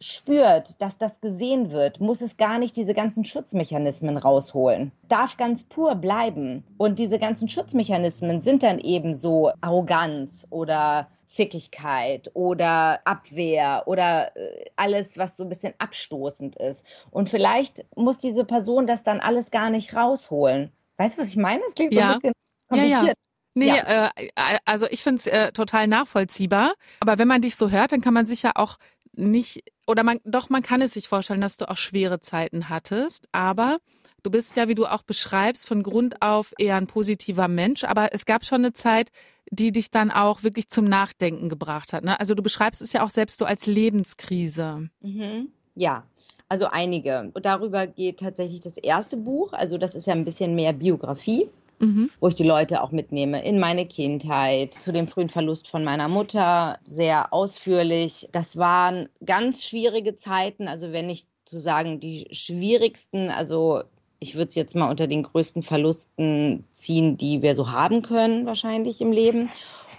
spürt, 0.01 0.81
dass 0.81 0.97
das 0.97 1.21
gesehen 1.21 1.71
wird, 1.71 2.01
muss 2.01 2.21
es 2.21 2.35
gar 2.35 2.57
nicht 2.57 2.75
diese 2.75 2.93
ganzen 2.93 3.23
Schutzmechanismen 3.23 4.17
rausholen. 4.17 4.91
Darf 5.07 5.37
ganz 5.37 5.63
pur 5.63 5.95
bleiben. 5.95 6.63
Und 6.77 6.99
diese 6.99 7.19
ganzen 7.19 7.47
Schutzmechanismen 7.47 8.41
sind 8.41 8.63
dann 8.63 8.79
eben 8.79 9.13
so 9.13 9.51
Arroganz 9.61 10.47
oder 10.49 11.07
Zickigkeit 11.27 12.29
oder 12.33 12.99
Abwehr 13.05 13.83
oder 13.85 14.35
äh, 14.35 14.65
alles, 14.75 15.17
was 15.17 15.37
so 15.37 15.43
ein 15.43 15.49
bisschen 15.49 15.73
abstoßend 15.77 16.57
ist. 16.57 16.85
Und 17.11 17.29
vielleicht 17.29 17.85
muss 17.95 18.17
diese 18.17 18.43
Person 18.43 18.87
das 18.87 19.03
dann 19.03 19.21
alles 19.21 19.51
gar 19.51 19.69
nicht 19.69 19.95
rausholen. 19.95 20.71
Weißt 20.97 21.17
du, 21.17 21.21
was 21.21 21.29
ich 21.29 21.37
meine? 21.37 21.61
Es 21.65 21.75
klingt 21.75 21.93
so 21.93 21.99
ein 21.99 22.13
bisschen 22.13 22.33
kompliziert. 22.67 23.01
Ja, 23.01 23.07
ja. 23.07 23.13
Nee, 23.53 23.67
ja. 23.67 24.11
äh, 24.15 24.57
also 24.65 24.87
ich 24.89 25.03
finde 25.03 25.19
es 25.19 25.27
äh, 25.27 25.51
total 25.51 25.87
nachvollziehbar. 25.87 26.73
Aber 27.01 27.17
wenn 27.17 27.27
man 27.27 27.41
dich 27.41 27.55
so 27.55 27.69
hört, 27.69 27.91
dann 27.91 28.01
kann 28.01 28.13
man 28.13 28.25
sich 28.25 28.43
ja 28.43 28.51
auch 28.55 28.77
nicht, 29.13 29.63
oder 29.87 30.03
man, 30.03 30.19
doch, 30.23 30.49
man 30.49 30.61
kann 30.61 30.81
es 30.81 30.93
sich 30.93 31.07
vorstellen, 31.07 31.41
dass 31.41 31.57
du 31.57 31.69
auch 31.69 31.77
schwere 31.77 32.19
Zeiten 32.19 32.69
hattest, 32.69 33.27
aber 33.31 33.79
du 34.23 34.31
bist 34.31 34.55
ja, 34.55 34.67
wie 34.67 34.75
du 34.75 34.85
auch 34.85 35.03
beschreibst, 35.03 35.67
von 35.67 35.83
Grund 35.83 36.21
auf 36.21 36.53
eher 36.57 36.75
ein 36.75 36.87
positiver 36.87 37.47
Mensch, 37.47 37.83
aber 37.83 38.13
es 38.13 38.25
gab 38.25 38.45
schon 38.45 38.61
eine 38.61 38.73
Zeit, 38.73 39.11
die 39.49 39.71
dich 39.71 39.91
dann 39.91 40.11
auch 40.11 40.43
wirklich 40.43 40.69
zum 40.69 40.85
Nachdenken 40.85 41.49
gebracht 41.49 41.93
hat. 41.93 42.03
Ne? 42.03 42.19
Also 42.19 42.35
du 42.35 42.43
beschreibst 42.43 42.81
es 42.81 42.93
ja 42.93 43.03
auch 43.03 43.09
selbst 43.09 43.39
so 43.39 43.45
als 43.45 43.67
Lebenskrise. 43.67 44.89
Mhm. 45.01 45.49
Ja, 45.75 46.05
also 46.47 46.65
einige. 46.65 47.31
Und 47.33 47.45
darüber 47.45 47.87
geht 47.87 48.19
tatsächlich 48.19 48.61
das 48.61 48.77
erste 48.77 49.17
Buch. 49.17 49.53
Also 49.53 49.77
das 49.77 49.95
ist 49.95 50.07
ja 50.07 50.13
ein 50.13 50.25
bisschen 50.25 50.55
mehr 50.55 50.73
Biografie 50.73 51.49
mhm. 51.81 52.09
wo 52.19 52.27
ich 52.27 52.35
die 52.35 52.43
Leute 52.43 52.81
auch 52.81 52.91
mitnehme 52.91 53.43
in 53.43 53.59
meine 53.59 53.85
Kindheit, 53.85 54.73
zu 54.73 54.91
dem 54.91 55.07
frühen 55.07 55.29
Verlust 55.29 55.67
von 55.67 55.83
meiner 55.83 56.07
Mutter, 56.07 56.79
sehr 56.83 57.33
ausführlich. 57.33 58.29
Das 58.31 58.57
waren 58.57 59.09
ganz 59.25 59.65
schwierige 59.65 60.15
Zeiten, 60.15 60.67
also 60.67 60.91
wenn 60.91 61.07
nicht 61.07 61.27
zu 61.45 61.59
sagen 61.59 61.99
die 61.99 62.27
schwierigsten, 62.31 63.29
also 63.29 63.83
ich 64.19 64.35
würde 64.35 64.49
es 64.49 64.55
jetzt 64.55 64.75
mal 64.75 64.89
unter 64.89 65.07
den 65.07 65.23
größten 65.23 65.63
Verlusten 65.63 66.63
ziehen, 66.71 67.17
die 67.17 67.41
wir 67.41 67.55
so 67.55 67.71
haben 67.71 68.03
können, 68.03 68.45
wahrscheinlich 68.45 69.01
im 69.01 69.11
Leben. 69.11 69.49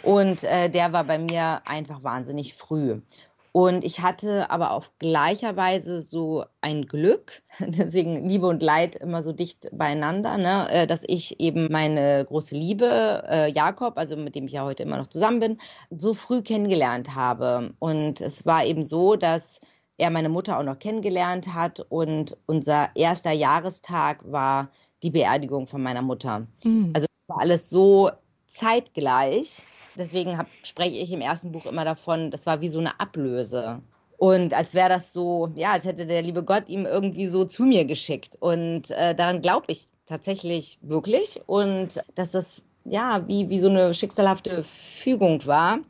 Und 0.04 0.44
äh, 0.44 0.70
der 0.70 0.92
war 0.92 1.04
bei 1.04 1.18
mir 1.18 1.62
einfach 1.64 2.02
wahnsinnig 2.02 2.54
früh. 2.54 3.00
Und 3.52 3.84
ich 3.84 4.00
hatte 4.00 4.50
aber 4.50 4.70
auf 4.70 4.98
gleicher 4.98 5.56
Weise 5.56 6.00
so 6.00 6.44
ein 6.62 6.86
Glück, 6.86 7.42
deswegen 7.60 8.26
Liebe 8.26 8.46
und 8.46 8.62
Leid 8.62 8.96
immer 8.96 9.22
so 9.22 9.32
dicht 9.32 9.68
beieinander, 9.72 10.38
ne, 10.38 10.70
äh, 10.70 10.86
dass 10.86 11.04
ich 11.06 11.38
eben 11.38 11.70
meine 11.70 12.24
große 12.24 12.54
Liebe, 12.54 13.22
äh, 13.28 13.50
Jakob, 13.50 13.98
also 13.98 14.16
mit 14.16 14.34
dem 14.34 14.46
ich 14.46 14.54
ja 14.54 14.64
heute 14.64 14.82
immer 14.84 14.96
noch 14.96 15.06
zusammen 15.06 15.40
bin, 15.40 15.58
so 15.90 16.14
früh 16.14 16.40
kennengelernt 16.40 17.14
habe. 17.14 17.74
Und 17.78 18.22
es 18.22 18.46
war 18.46 18.64
eben 18.64 18.84
so, 18.84 19.16
dass 19.16 19.60
er 19.98 20.10
meine 20.10 20.30
Mutter 20.30 20.58
auch 20.58 20.64
noch 20.64 20.78
kennengelernt 20.78 21.52
hat 21.54 21.84
und 21.88 22.36
unser 22.46 22.88
erster 22.96 23.32
Jahrestag 23.32 24.20
war 24.24 24.70
die 25.02 25.10
Beerdigung 25.10 25.66
von 25.66 25.82
meiner 25.82 26.02
Mutter. 26.02 26.46
Mhm. 26.64 26.92
Also 26.94 27.06
war 27.26 27.40
alles 27.40 27.68
so 27.68 28.10
zeitgleich 28.46 29.64
Deswegen 29.98 30.38
hab, 30.38 30.46
spreche 30.62 30.96
ich 30.96 31.12
im 31.12 31.20
ersten 31.20 31.52
Buch 31.52 31.66
immer 31.66 31.84
davon, 31.84 32.30
das 32.30 32.46
war 32.46 32.60
wie 32.60 32.68
so 32.68 32.78
eine 32.78 32.98
Ablöse. 33.00 33.82
Und 34.16 34.54
als 34.54 34.72
wäre 34.74 34.88
das 34.88 35.12
so, 35.12 35.48
ja, 35.56 35.72
als 35.72 35.84
hätte 35.84 36.06
der 36.06 36.22
liebe 36.22 36.44
Gott 36.44 36.68
ihm 36.68 36.86
irgendwie 36.86 37.26
so 37.26 37.44
zu 37.44 37.64
mir 37.64 37.84
geschickt. 37.84 38.36
Und 38.38 38.90
äh, 38.92 39.14
daran 39.16 39.40
glaube 39.40 39.64
ich 39.68 39.86
tatsächlich 40.06 40.78
wirklich. 40.80 41.40
Und 41.46 42.04
dass 42.14 42.30
das, 42.30 42.62
ja, 42.84 43.26
wie, 43.26 43.48
wie 43.48 43.58
so 43.58 43.68
eine 43.68 43.92
schicksalhafte 43.92 44.62
Fügung 44.62 45.44
war, 45.46 45.80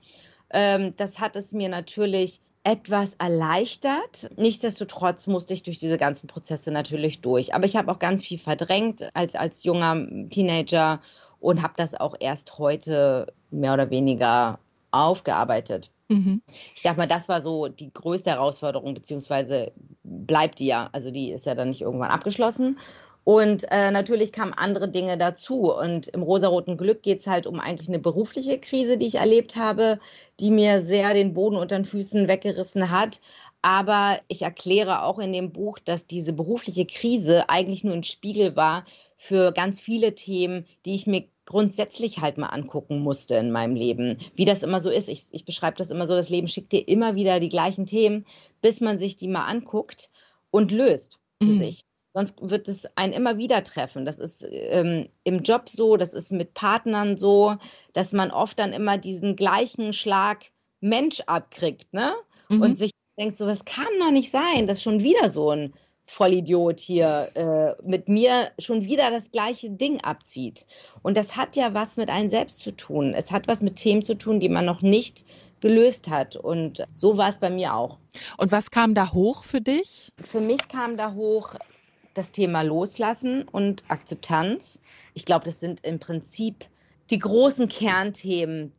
ähm, 0.50 0.94
das 0.96 1.20
hat 1.20 1.36
es 1.36 1.52
mir 1.52 1.68
natürlich 1.68 2.40
etwas 2.64 3.14
erleichtert. 3.14 4.30
Nichtsdestotrotz 4.36 5.26
musste 5.26 5.52
ich 5.52 5.62
durch 5.62 5.78
diese 5.78 5.98
ganzen 5.98 6.26
Prozesse 6.26 6.70
natürlich 6.70 7.20
durch. 7.20 7.54
Aber 7.54 7.64
ich 7.64 7.76
habe 7.76 7.90
auch 7.90 7.98
ganz 7.98 8.24
viel 8.24 8.38
verdrängt 8.38 9.08
als, 9.14 9.34
als 9.34 9.64
junger 9.64 10.06
Teenager 10.30 11.00
und 11.42 11.62
habe 11.62 11.74
das 11.76 11.94
auch 11.94 12.14
erst 12.18 12.58
heute 12.58 13.32
mehr 13.50 13.74
oder 13.74 13.90
weniger 13.90 14.58
aufgearbeitet. 14.92 15.90
Mhm. 16.08 16.42
Ich 16.74 16.82
sag 16.82 16.96
mal, 16.96 17.08
das 17.08 17.28
war 17.28 17.42
so 17.42 17.68
die 17.68 17.92
größte 17.92 18.30
Herausforderung, 18.30 18.94
beziehungsweise 18.94 19.72
bleibt 20.04 20.60
die 20.60 20.66
ja. 20.66 20.88
Also 20.92 21.10
die 21.10 21.32
ist 21.32 21.46
ja 21.46 21.54
dann 21.54 21.68
nicht 21.68 21.80
irgendwann 21.80 22.10
abgeschlossen. 22.10 22.78
Und 23.24 23.64
äh, 23.70 23.92
natürlich 23.92 24.32
kamen 24.32 24.52
andere 24.52 24.88
Dinge 24.88 25.16
dazu. 25.16 25.72
Und 25.72 26.08
im 26.08 26.22
rosaroten 26.22 26.76
Glück 26.76 27.02
geht 27.02 27.20
es 27.20 27.26
halt 27.26 27.46
um 27.46 27.60
eigentlich 27.60 27.88
eine 27.88 28.00
berufliche 28.00 28.58
Krise, 28.58 28.96
die 28.96 29.06
ich 29.06 29.14
erlebt 29.16 29.56
habe, 29.56 29.98
die 30.40 30.50
mir 30.50 30.80
sehr 30.80 31.14
den 31.14 31.32
Boden 31.32 31.56
unter 31.56 31.76
den 31.76 31.84
Füßen 31.84 32.28
weggerissen 32.28 32.90
hat. 32.90 33.20
Aber 33.62 34.18
ich 34.26 34.42
erkläre 34.42 35.04
auch 35.04 35.20
in 35.20 35.32
dem 35.32 35.52
Buch, 35.52 35.78
dass 35.78 36.08
diese 36.08 36.32
berufliche 36.32 36.84
Krise 36.84 37.48
eigentlich 37.48 37.84
nur 37.84 37.94
ein 37.94 38.02
Spiegel 38.02 38.56
war 38.56 38.84
für 39.16 39.52
ganz 39.52 39.78
viele 39.78 40.16
Themen, 40.16 40.66
die 40.84 40.94
ich 40.94 41.06
mir 41.06 41.24
grundsätzlich 41.46 42.20
halt 42.20 42.38
mal 42.38 42.46
angucken 42.46 43.00
musste 43.00 43.34
in 43.36 43.50
meinem 43.50 43.74
Leben. 43.74 44.18
Wie 44.34 44.44
das 44.44 44.62
immer 44.62 44.80
so 44.80 44.90
ist. 44.90 45.08
Ich, 45.08 45.24
ich 45.32 45.44
beschreibe 45.44 45.76
das 45.76 45.90
immer 45.90 46.06
so, 46.06 46.14
das 46.14 46.30
Leben 46.30 46.48
schickt 46.48 46.72
dir 46.72 46.86
immer 46.86 47.14
wieder 47.14 47.40
die 47.40 47.48
gleichen 47.48 47.86
Themen, 47.86 48.24
bis 48.60 48.80
man 48.80 48.98
sich 48.98 49.16
die 49.16 49.28
mal 49.28 49.46
anguckt 49.46 50.10
und 50.50 50.70
löst 50.70 51.18
für 51.42 51.48
mhm. 51.48 51.58
sich. 51.58 51.84
Sonst 52.10 52.36
wird 52.42 52.68
es 52.68 52.86
einen 52.94 53.14
immer 53.14 53.38
wieder 53.38 53.64
treffen. 53.64 54.04
Das 54.04 54.18
ist 54.18 54.46
ähm, 54.48 55.08
im 55.24 55.42
Job 55.42 55.68
so, 55.68 55.96
das 55.96 56.12
ist 56.12 56.30
mit 56.30 56.52
Partnern 56.52 57.16
so, 57.16 57.56
dass 57.94 58.12
man 58.12 58.30
oft 58.30 58.58
dann 58.58 58.72
immer 58.72 58.98
diesen 58.98 59.34
gleichen 59.34 59.92
Schlag 59.94 60.50
Mensch 60.80 61.22
abkriegt, 61.22 61.92
ne? 61.94 62.12
Mhm. 62.50 62.60
Und 62.60 62.78
sich 62.78 62.92
denkt 63.18 63.38
so, 63.38 63.46
das 63.46 63.64
kann 63.64 63.86
doch 63.98 64.10
nicht 64.10 64.30
sein, 64.30 64.66
dass 64.66 64.82
schon 64.82 65.02
wieder 65.02 65.30
so 65.30 65.50
ein 65.50 65.72
Vollidiot 66.12 66.78
hier 66.78 67.30
äh, 67.34 67.88
mit 67.88 68.08
mir 68.08 68.50
schon 68.58 68.84
wieder 68.84 69.10
das 69.10 69.30
gleiche 69.30 69.70
Ding 69.70 70.00
abzieht. 70.02 70.66
Und 71.00 71.16
das 71.16 71.36
hat 71.36 71.56
ja 71.56 71.72
was 71.72 71.96
mit 71.96 72.10
einem 72.10 72.28
selbst 72.28 72.58
zu 72.58 72.76
tun. 72.76 73.14
Es 73.14 73.32
hat 73.32 73.48
was 73.48 73.62
mit 73.62 73.76
Themen 73.76 74.02
zu 74.02 74.18
tun, 74.18 74.38
die 74.38 74.50
man 74.50 74.66
noch 74.66 74.82
nicht 74.82 75.24
gelöst 75.60 76.10
hat. 76.10 76.36
Und 76.36 76.84
so 76.92 77.16
war 77.16 77.28
es 77.28 77.38
bei 77.38 77.48
mir 77.48 77.74
auch. 77.74 77.98
Und 78.36 78.52
was 78.52 78.70
kam 78.70 78.94
da 78.94 79.14
hoch 79.14 79.42
für 79.42 79.62
dich? 79.62 80.12
Für 80.20 80.40
mich 80.40 80.68
kam 80.68 80.98
da 80.98 81.14
hoch 81.14 81.54
das 82.12 82.30
Thema 82.30 82.60
Loslassen 82.60 83.48
und 83.48 83.84
Akzeptanz. 83.88 84.82
Ich 85.14 85.24
glaube, 85.24 85.46
das 85.46 85.60
sind 85.60 85.82
im 85.82 85.98
Prinzip 85.98 86.66
die 87.08 87.18
großen 87.18 87.68
Kernthemen, 87.68 88.72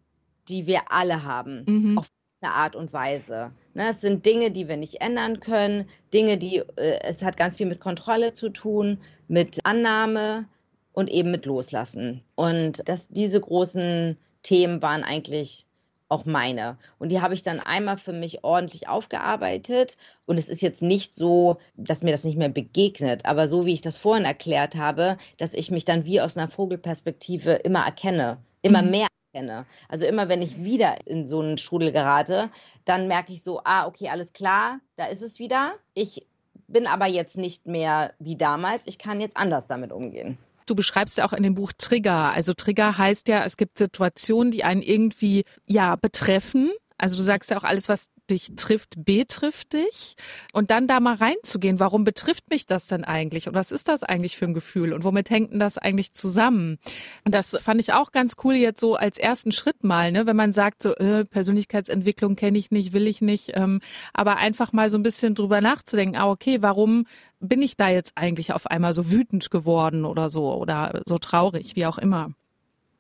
die 0.50 0.68
wir 0.68 0.92
alle 0.92 1.24
haben, 1.24 1.64
mhm. 1.68 1.98
auf 1.98 2.10
eine 2.44 2.54
Art 2.54 2.76
und 2.76 2.94
Weise. 2.94 3.52
Ne, 3.74 3.90
es 3.90 4.02
sind 4.02 4.26
Dinge, 4.26 4.52
die 4.52 4.68
wir 4.68 4.78
nicht 4.78 5.02
ändern 5.02 5.40
können, 5.40 5.86
Dinge, 6.14 6.38
die, 6.38 6.58
äh, 6.76 7.00
es 7.02 7.24
hat 7.24 7.38
ganz 7.38 7.58
viel 7.58 7.68
mit 7.68 7.80
Kontrolle 7.80 8.34
zu 8.34 8.50
tun, 8.50 9.00
mit 9.28 9.60
Annahme 9.64 10.46
und 10.92 11.10
eben 11.10 11.32
mit 11.32 11.46
Loslassen. 11.46 12.24
Und 12.36 12.88
dass 12.88 13.10
diese 13.10 13.40
großen 13.40 14.18
Themen 14.44 14.82
waren 14.82 15.04
eigentlich 15.04 15.66
auch 16.10 16.26
meine. 16.26 16.78
Und 17.00 17.10
die 17.10 17.22
habe 17.22 17.34
ich 17.34 17.42
dann 17.42 17.60
einmal 17.60 17.98
für 17.98 18.14
mich 18.14 18.44
ordentlich 18.44 18.88
aufgearbeitet. 18.88 19.98
Und 20.26 20.38
es 20.38 20.48
ist 20.48 20.62
jetzt 20.62 20.84
nicht 20.84 21.16
so, 21.16 21.58
dass 21.76 22.04
mir 22.04 22.12
das 22.12 22.24
nicht 22.24 22.38
mehr 22.38 22.50
begegnet, 22.50 23.26
aber 23.26 23.48
so 23.48 23.66
wie 23.66 23.74
ich 23.74 23.82
das 23.82 23.98
vorhin 23.98 24.26
erklärt 24.26 24.76
habe, 24.76 25.18
dass 25.38 25.56
ich 25.56 25.72
mich 25.72 25.86
dann 25.86 26.06
wie 26.06 26.22
aus 26.22 26.38
einer 26.38 26.50
Vogelperspektive 26.50 27.54
immer 27.54 27.84
erkenne, 27.84 28.38
immer 28.62 28.84
mhm. 28.84 28.92
mehr 28.92 29.08
erkenne. 29.34 29.66
Also 29.90 30.06
immer, 30.06 30.30
wenn 30.30 30.42
ich 30.42 30.64
wieder 30.64 31.08
in 31.08 31.26
so 31.26 31.42
einen 31.42 31.58
Strudel 31.58 31.92
gerate, 31.92 32.50
dann 32.86 33.08
merke 33.08 33.34
ich 33.34 33.44
so, 33.44 33.62
ah, 33.64 33.88
okay, 33.88 34.10
alles 34.10 34.34
klar, 34.34 34.80
da 34.96 35.06
ist 35.06 35.22
es 35.22 35.40
wieder. 35.40 35.74
Ich 35.94 36.26
bin 36.68 36.88
aber 36.88 37.08
jetzt 37.08 37.38
nicht 37.38 37.68
mehr 37.68 38.14
wie 38.20 38.36
damals. 38.36 38.88
Ich 38.88 38.98
kann 38.98 39.22
jetzt 39.22 39.38
anders 39.38 39.68
damit 39.68 39.92
umgehen. 39.92 40.38
Du 40.66 40.76
beschreibst 40.76 41.18
ja 41.18 41.26
auch 41.26 41.34
in 41.34 41.44
dem 41.44 41.56
Buch 41.56 41.74
Trigger. 41.78 42.32
Also 42.32 42.54
Trigger 42.54 42.98
heißt 42.98 43.28
ja, 43.28 43.44
es 43.44 43.58
gibt 43.58 43.78
Situationen, 43.78 44.52
die 44.52 44.64
einen 44.64 44.82
irgendwie 44.82 45.44
ja 45.68 45.98
betreffen. 45.98 46.72
Also 46.98 47.16
du 47.18 47.22
sagst 47.22 47.52
ja 47.52 47.58
auch 47.58 47.64
alles, 47.64 47.90
was 47.90 48.10
dich 48.30 48.54
trifft, 48.56 48.96
betrifft 48.98 49.74
dich. 49.74 50.16
Und 50.54 50.72
dann 50.72 50.88
da 50.88 51.00
mal 51.00 51.16
reinzugehen, 51.16 51.80
warum 51.80 52.04
betrifft 52.04 52.50
mich 52.50 52.66
das 52.66 52.88
denn 52.88 53.04
eigentlich? 53.04 53.48
Und 53.48 53.56
was 53.56 53.72
ist 53.72 53.88
das 53.88 54.04
eigentlich 54.04 54.38
für 54.38 54.46
ein 54.46 54.54
Gefühl? 54.54 54.94
Und 54.94 55.04
womit 55.04 55.30
hängt 55.30 55.52
denn 55.52 55.60
das 55.60 55.78
eigentlich 55.78 56.14
zusammen? 56.14 56.80
Und 57.26 57.34
das 57.34 57.58
fand 57.62 57.82
ich 57.82 57.94
auch 57.94 58.12
ganz 58.12 58.36
cool 58.44 58.54
jetzt 58.54 58.80
so 58.80 58.96
als 58.96 59.18
ersten 59.18 59.52
Schritt 59.52 59.84
mal, 59.84 60.12
ne? 60.12 60.26
wenn 60.26 60.36
man 60.36 60.54
sagt, 60.54 60.82
so 60.82 60.96
äh, 60.96 61.26
Persönlichkeitsentwicklung 61.26 62.36
kenne 62.36 62.58
ich 62.58 62.72
nicht, 62.72 62.94
will 62.94 63.08
ich 63.08 63.22
nicht, 63.22 63.52
ähm, 63.56 63.82
aber 64.14 64.38
einfach 64.38 64.72
mal 64.72 64.90
so 64.90 64.98
ein 64.98 65.04
bisschen 65.04 65.36
drüber 65.36 65.62
nachzudenken, 65.62 66.18
ah, 66.18 66.30
okay, 66.30 66.62
warum 66.62 67.06
bin 67.40 67.62
ich 67.62 67.76
da 67.76 67.90
jetzt 67.90 68.14
eigentlich 68.16 68.54
auf 68.54 68.68
einmal 68.68 68.94
so 68.94 69.12
wütend 69.12 69.52
geworden 69.52 70.06
oder 70.06 70.30
so 70.30 70.54
oder 70.54 71.02
so 71.06 71.18
traurig, 71.18 71.76
wie 71.76 71.86
auch 71.86 71.98
immer? 71.98 72.32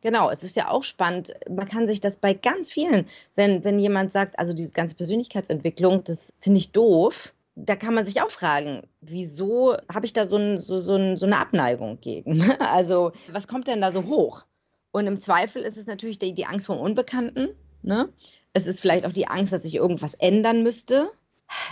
Genau, 0.04 0.30
es 0.30 0.44
ist 0.44 0.58
ja 0.58 0.70
auch 0.70 0.84
spannend. 0.84 1.34
Man 1.50 1.68
kann 1.68 1.88
sich 1.88 2.02
das 2.02 2.18
bei 2.18 2.34
ganz 2.34 2.70
vielen, 2.70 3.08
wenn, 3.36 3.63
wenn 3.63 3.80
jemand 3.80 4.12
sagt, 4.12 4.38
also 4.38 4.54
diese 4.54 4.74
ganze 4.74 4.96
Persönlichkeitsentwicklung, 4.96 6.04
das 6.04 6.34
finde 6.42 6.60
ich 6.60 6.74
doof, 6.74 7.34
da 7.56 7.78
kann 7.78 7.94
man 7.94 8.06
sich 8.06 8.22
auch 8.22 8.30
fragen, 8.30 8.84
wieso 9.00 9.78
habe 9.92 10.06
ich 10.06 10.12
da 10.12 10.26
so, 10.26 10.36
ein, 10.36 10.60
so, 10.60 10.80
so, 10.80 10.96
ein, 10.96 11.16
so, 11.16 11.26
eine 11.26 11.39
Abneigung 11.39 12.00
gegen? 12.02 12.44
Also, 12.60 13.13
was 13.32 13.48
kommt 13.48 13.68
denn 13.68 13.80
da 13.80 13.94
so 13.94 14.04
hoch? 14.06 14.44
Und 14.92 15.08
im 15.08 15.22
Zweifel 15.22 15.62
ist 15.62 15.78
es 15.78 15.88
natürlich 15.88 16.20
die, 16.20 16.34
die 16.34 16.46
Angst 16.46 16.68
vor 16.68 16.80
Unbekannten. 16.80 17.50
Ne? 17.82 18.10
Es 18.52 18.68
ist 18.68 18.82
vielleicht 18.82 19.06
auch 19.06 19.13
die 19.13 19.28
Angst, 19.28 19.54
dass 19.54 19.63
sich 19.63 19.76
irgendwas 19.76 20.16
ändern 20.16 20.63
müsste. 20.63 21.10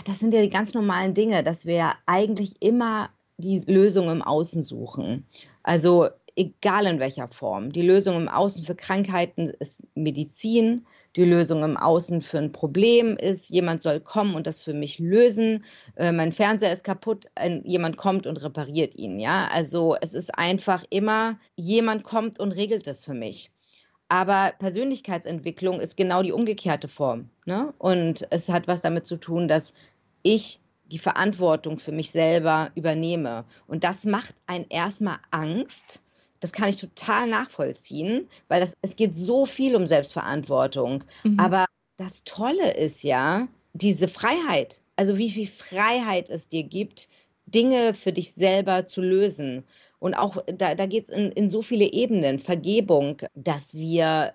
Das 0.06 0.20
sind 0.20 0.32
ja 0.32 0.40
die 0.40 0.48
ganz 0.48 0.72
normalen 0.72 1.12
Dinge, 1.12 1.42
dass 1.42 1.66
wir 1.66 1.92
eigentlich 2.06 2.54
immer 2.60 3.10
die 3.36 3.62
Lösung 3.66 4.08
im 4.08 4.22
Außen 4.22 4.62
suchen. 4.62 5.26
Also 5.62 6.08
egal 6.36 6.86
in 6.86 6.98
welcher 6.98 7.28
Form. 7.28 7.72
Die 7.72 7.82
Lösung 7.82 8.16
im 8.16 8.28
Außen 8.28 8.62
für 8.62 8.74
Krankheiten 8.74 9.50
ist 9.58 9.82
Medizin. 9.94 10.86
Die 11.16 11.24
Lösung 11.24 11.62
im 11.62 11.76
Außen 11.76 12.20
für 12.22 12.38
ein 12.38 12.52
Problem 12.52 13.16
ist, 13.16 13.50
jemand 13.50 13.82
soll 13.82 14.00
kommen 14.00 14.34
und 14.34 14.46
das 14.46 14.62
für 14.62 14.74
mich 14.74 14.98
lösen. 14.98 15.64
Äh, 15.96 16.12
mein 16.12 16.32
Fernseher 16.32 16.72
ist 16.72 16.84
kaputt, 16.84 17.26
ein, 17.34 17.62
jemand 17.64 17.96
kommt 17.96 18.26
und 18.26 18.42
repariert 18.42 18.94
ihn. 18.94 19.20
Ja, 19.20 19.48
also 19.48 19.96
es 20.00 20.14
ist 20.14 20.36
einfach 20.38 20.84
immer, 20.90 21.38
jemand 21.56 22.04
kommt 22.04 22.40
und 22.40 22.52
regelt 22.52 22.86
das 22.86 23.04
für 23.04 23.14
mich. 23.14 23.50
Aber 24.08 24.52
Persönlichkeitsentwicklung 24.58 25.80
ist 25.80 25.96
genau 25.96 26.22
die 26.22 26.32
umgekehrte 26.32 26.88
Form. 26.88 27.30
Ne? 27.46 27.72
Und 27.78 28.26
es 28.30 28.48
hat 28.48 28.68
was 28.68 28.82
damit 28.82 29.06
zu 29.06 29.16
tun, 29.16 29.48
dass 29.48 29.72
ich 30.22 30.60
die 30.84 30.98
Verantwortung 30.98 31.78
für 31.78 31.92
mich 31.92 32.10
selber 32.10 32.70
übernehme. 32.74 33.46
Und 33.66 33.84
das 33.84 34.04
macht 34.04 34.34
einen 34.46 34.66
erstmal 34.68 35.18
Angst, 35.30 36.02
das 36.42 36.52
kann 36.52 36.68
ich 36.68 36.76
total 36.76 37.28
nachvollziehen, 37.28 38.28
weil 38.48 38.60
das, 38.60 38.76
es 38.82 38.96
geht 38.96 39.14
so 39.14 39.46
viel 39.46 39.76
um 39.76 39.86
Selbstverantwortung. 39.86 41.04
Mhm. 41.22 41.38
Aber 41.38 41.66
das 41.98 42.24
Tolle 42.24 42.74
ist 42.74 43.04
ja 43.04 43.46
diese 43.74 44.08
Freiheit. 44.08 44.82
Also 44.96 45.18
wie 45.18 45.30
viel 45.30 45.46
Freiheit 45.46 46.28
es 46.28 46.48
dir 46.48 46.64
gibt, 46.64 47.08
Dinge 47.46 47.94
für 47.94 48.12
dich 48.12 48.32
selber 48.32 48.86
zu 48.86 49.02
lösen. 49.02 49.62
Und 50.00 50.14
auch 50.14 50.42
da, 50.46 50.74
da 50.74 50.86
geht 50.86 51.04
es 51.04 51.10
in, 51.10 51.30
in 51.30 51.48
so 51.48 51.62
viele 51.62 51.84
Ebenen. 51.84 52.40
Vergebung, 52.40 53.22
dass 53.36 53.74
wir 53.74 54.34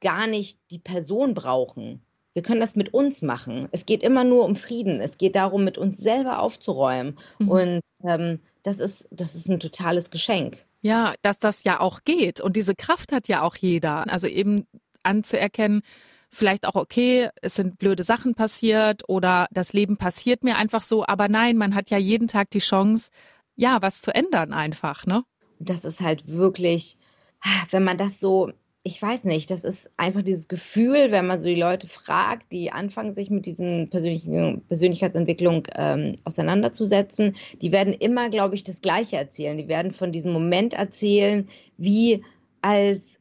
gar 0.00 0.26
nicht 0.26 0.58
die 0.70 0.78
Person 0.78 1.34
brauchen. 1.34 2.00
Wir 2.32 2.42
können 2.42 2.60
das 2.60 2.76
mit 2.76 2.94
uns 2.94 3.20
machen. 3.20 3.68
Es 3.72 3.84
geht 3.84 4.02
immer 4.02 4.24
nur 4.24 4.46
um 4.46 4.56
Frieden. 4.56 5.00
Es 5.02 5.18
geht 5.18 5.36
darum, 5.36 5.64
mit 5.64 5.76
uns 5.76 5.98
selber 5.98 6.38
aufzuräumen. 6.38 7.18
Mhm. 7.38 7.48
Und 7.48 7.80
ähm, 8.04 8.40
das, 8.62 8.78
ist, 8.78 9.06
das 9.10 9.34
ist 9.34 9.50
ein 9.50 9.60
totales 9.60 10.10
Geschenk. 10.10 10.65
Ja, 10.82 11.14
dass 11.22 11.38
das 11.38 11.64
ja 11.64 11.80
auch 11.80 12.04
geht. 12.04 12.40
Und 12.40 12.56
diese 12.56 12.74
Kraft 12.74 13.12
hat 13.12 13.28
ja 13.28 13.42
auch 13.42 13.56
jeder. 13.56 14.10
Also 14.10 14.28
eben 14.28 14.66
anzuerkennen, 15.02 15.82
vielleicht 16.30 16.66
auch 16.66 16.74
okay, 16.74 17.30
es 17.42 17.54
sind 17.54 17.78
blöde 17.78 18.02
Sachen 18.02 18.34
passiert 18.34 19.08
oder 19.08 19.46
das 19.50 19.72
Leben 19.72 19.96
passiert 19.96 20.44
mir 20.44 20.56
einfach 20.56 20.82
so, 20.82 21.06
aber 21.06 21.28
nein, 21.28 21.56
man 21.56 21.74
hat 21.74 21.90
ja 21.90 21.98
jeden 21.98 22.28
Tag 22.28 22.50
die 22.50 22.58
Chance, 22.58 23.10
ja, 23.54 23.80
was 23.80 24.02
zu 24.02 24.14
ändern 24.14 24.52
einfach, 24.52 25.06
ne? 25.06 25.24
Das 25.58 25.84
ist 25.84 26.02
halt 26.02 26.28
wirklich, 26.28 26.98
wenn 27.70 27.84
man 27.84 27.96
das 27.96 28.20
so 28.20 28.52
ich 28.86 29.02
weiß 29.02 29.24
nicht, 29.24 29.50
das 29.50 29.64
ist 29.64 29.90
einfach 29.96 30.22
dieses 30.22 30.46
Gefühl, 30.46 31.10
wenn 31.10 31.26
man 31.26 31.40
so 31.40 31.48
die 31.48 31.60
Leute 31.60 31.88
fragt, 31.88 32.52
die 32.52 32.70
anfangen, 32.70 33.14
sich 33.14 33.30
mit 33.30 33.44
diesen 33.44 33.90
persönlichen 33.90 34.62
Persönlichkeitsentwicklung 34.68 35.66
ähm, 35.74 36.14
auseinanderzusetzen, 36.22 37.34
die 37.60 37.72
werden 37.72 37.92
immer, 37.92 38.30
glaube 38.30 38.54
ich, 38.54 38.62
das 38.62 38.82
Gleiche 38.82 39.16
erzählen. 39.16 39.58
Die 39.58 39.66
werden 39.66 39.90
von 39.90 40.12
diesem 40.12 40.32
Moment 40.32 40.72
erzählen, 40.72 41.48
wie 41.76 42.22
als 42.62 43.18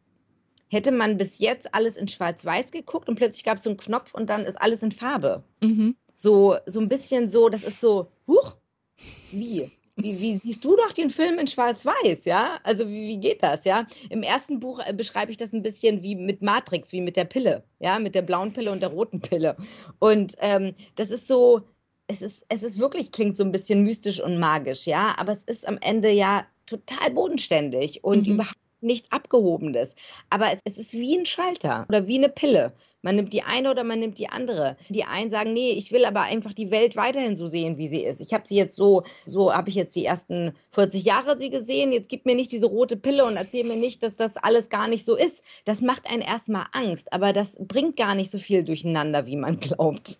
hätte 0.69 0.91
man 0.91 1.17
bis 1.17 1.39
jetzt 1.39 1.73
alles 1.73 1.97
in 1.97 2.07
Schwarz-Weiß 2.07 2.69
geguckt 2.69 3.09
und 3.09 3.15
plötzlich 3.15 3.43
gab 3.43 3.57
es 3.57 3.63
so 3.63 3.71
einen 3.71 3.77
Knopf 3.77 4.13
und 4.13 4.29
dann 4.29 4.45
ist 4.45 4.61
alles 4.61 4.83
in 4.83 4.91
Farbe. 4.91 5.43
Mhm. 5.61 5.95
So, 6.13 6.57
so 6.67 6.79
ein 6.79 6.89
bisschen 6.89 7.27
so, 7.27 7.49
das 7.49 7.63
ist 7.63 7.81
so, 7.81 8.11
huch, 8.27 8.55
wie? 9.31 9.71
Wie, 9.97 10.19
wie, 10.19 10.37
siehst 10.37 10.65
du 10.65 10.75
doch 10.75 10.91
den 10.91 11.09
Film 11.09 11.39
in 11.39 11.47
Schwarz-Weiß, 11.47 12.25
ja? 12.25 12.59
Also 12.63 12.87
wie, 12.89 13.07
wie 13.07 13.17
geht 13.17 13.41
das, 13.41 13.63
ja? 13.63 13.87
Im 14.09 14.23
ersten 14.23 14.59
Buch 14.59 14.81
äh, 14.85 14.93
beschreibe 14.93 15.31
ich 15.31 15.37
das 15.37 15.53
ein 15.53 15.61
bisschen 15.61 16.03
wie 16.03 16.15
mit 16.15 16.41
Matrix, 16.41 16.91
wie 16.91 16.99
mit 16.99 17.15
der 17.15 17.23
Pille, 17.23 17.63
ja, 17.79 17.97
mit 17.97 18.13
der 18.13 18.21
blauen 18.21 18.51
Pille 18.51 18.71
und 18.71 18.81
der 18.81 18.89
roten 18.89 19.21
Pille. 19.21 19.55
Und 19.99 20.35
ähm, 20.39 20.73
das 20.95 21.11
ist 21.11 21.27
so, 21.27 21.61
es 22.07 22.21
ist, 22.21 22.45
es 22.49 22.61
ist 22.61 22.79
wirklich, 22.79 23.11
klingt 23.11 23.37
so 23.37 23.43
ein 23.43 23.53
bisschen 23.53 23.83
mystisch 23.83 24.21
und 24.21 24.37
magisch, 24.37 24.85
ja, 24.85 25.15
aber 25.17 25.31
es 25.31 25.43
ist 25.43 25.65
am 25.65 25.77
Ende 25.79 26.11
ja 26.11 26.45
total 26.65 27.11
bodenständig 27.11 28.03
und 28.03 28.27
mhm. 28.27 28.33
überhaupt 28.33 28.64
nichts 28.85 29.11
Abgehobenes. 29.11 29.95
Aber 30.29 30.51
es, 30.51 30.59
es, 30.63 30.77
ist 30.77 30.93
wie 30.93 31.17
ein 31.17 31.25
Schalter 31.25 31.85
oder 31.89 32.07
wie 32.07 32.17
eine 32.17 32.29
Pille. 32.29 32.73
Man 33.01 33.17
nimmt 33.17 33.33
die 33.33 33.43
eine 33.43 33.69
oder 33.69 33.83
man 33.83 33.99
nimmt 33.99 34.17
die 34.17 34.29
andere. 34.29 34.77
Die 34.89 35.03
einen 35.03 35.29
sagen, 35.29 35.53
nee, 35.53 35.73
ich 35.73 35.91
will 35.91 36.05
aber 36.05 36.21
einfach 36.21 36.55
die 36.55 36.71
Welt 36.71 36.95
weiterhin 36.95 37.35
so 37.35 37.45
sehen, 37.45 37.77
wie 37.77 37.87
sie 37.87 38.03
ist. 38.03 38.19
Ich 38.19 38.33
habe 38.33 38.47
sie 38.47 38.55
jetzt 38.55 38.75
so, 38.75 39.03
so 39.27 39.53
habe 39.53 39.69
ich 39.69 39.75
jetzt 39.75 39.95
die 39.95 40.05
ersten 40.05 40.55
40 40.69 41.03
Jahre 41.05 41.37
sie 41.37 41.51
gesehen. 41.51 41.91
Jetzt 41.91 42.09
gib 42.09 42.25
mir 42.25 42.33
nicht 42.33 42.51
diese 42.51 42.65
rote 42.65 42.97
Pille 42.97 43.25
und 43.25 43.37
erzähl 43.37 43.63
mir 43.63 43.75
nicht, 43.75 44.01
dass 44.01 44.15
das 44.15 44.37
alles 44.37 44.69
gar 44.69 44.87
nicht 44.87 45.05
so 45.05 45.15
ist. 45.15 45.43
Das 45.65 45.81
macht 45.81 46.09
einen 46.09 46.23
erstmal 46.23 46.65
Angst, 46.71 47.13
aber 47.13 47.31
das 47.31 47.57
bringt 47.59 47.95
gar 47.95 48.15
nicht 48.15 48.31
so 48.31 48.39
viel 48.39 48.63
durcheinander, 48.63 49.27
wie 49.27 49.35
man 49.35 49.59
glaubt. 49.59 50.17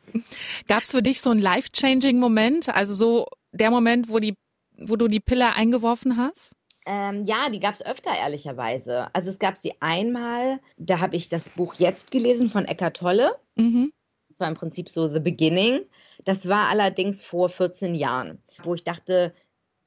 Gab 0.67 0.84
es 0.84 0.91
für 0.91 1.01
dich 1.01 1.21
so 1.21 1.32
einen 1.32 1.41
life-changing 1.41 2.19
Moment? 2.19 2.69
Also 2.69 2.93
so 2.93 3.25
der 3.51 3.71
Moment, 3.71 4.10
wo 4.10 4.19
die 4.19 4.36
wo 4.78 4.95
du 4.95 5.08
die 5.08 5.19
Pille 5.19 5.54
eingeworfen 5.54 6.17
hast? 6.17 6.54
Ähm, 6.86 7.26
ja, 7.26 7.50
die 7.50 7.60
gab 7.60 7.74
es 7.74 7.86
öfter, 7.86 8.12
ehrlicherweise. 8.15 9.13
Also 9.13 9.30
es 9.30 9.39
gab 9.39 9.58
sie 9.58 9.74
einmal, 9.82 10.60
da 10.78 11.00
habe 11.00 11.15
ich 11.15 11.30
das 11.30 11.50
Buch 11.50 11.76
jetzt 11.76 12.12
gelesen 12.12 12.48
von 12.48 12.65
Eckart 12.65 12.98
Tolle. 12.98 13.36
Mhm. 13.56 13.91
Das 14.30 14.39
war 14.39 14.48
im 14.48 14.54
Prinzip 14.56 14.89
so 14.89 15.08
The 15.08 15.19
Beginning. 15.19 15.82
Das 16.24 16.48
war 16.48 16.69
allerdings 16.69 17.21
vor 17.21 17.50
14 17.50 17.95
Jahren, 17.95 18.41
wo 18.63 18.76
ich 18.76 18.84
dachte, 18.84 19.34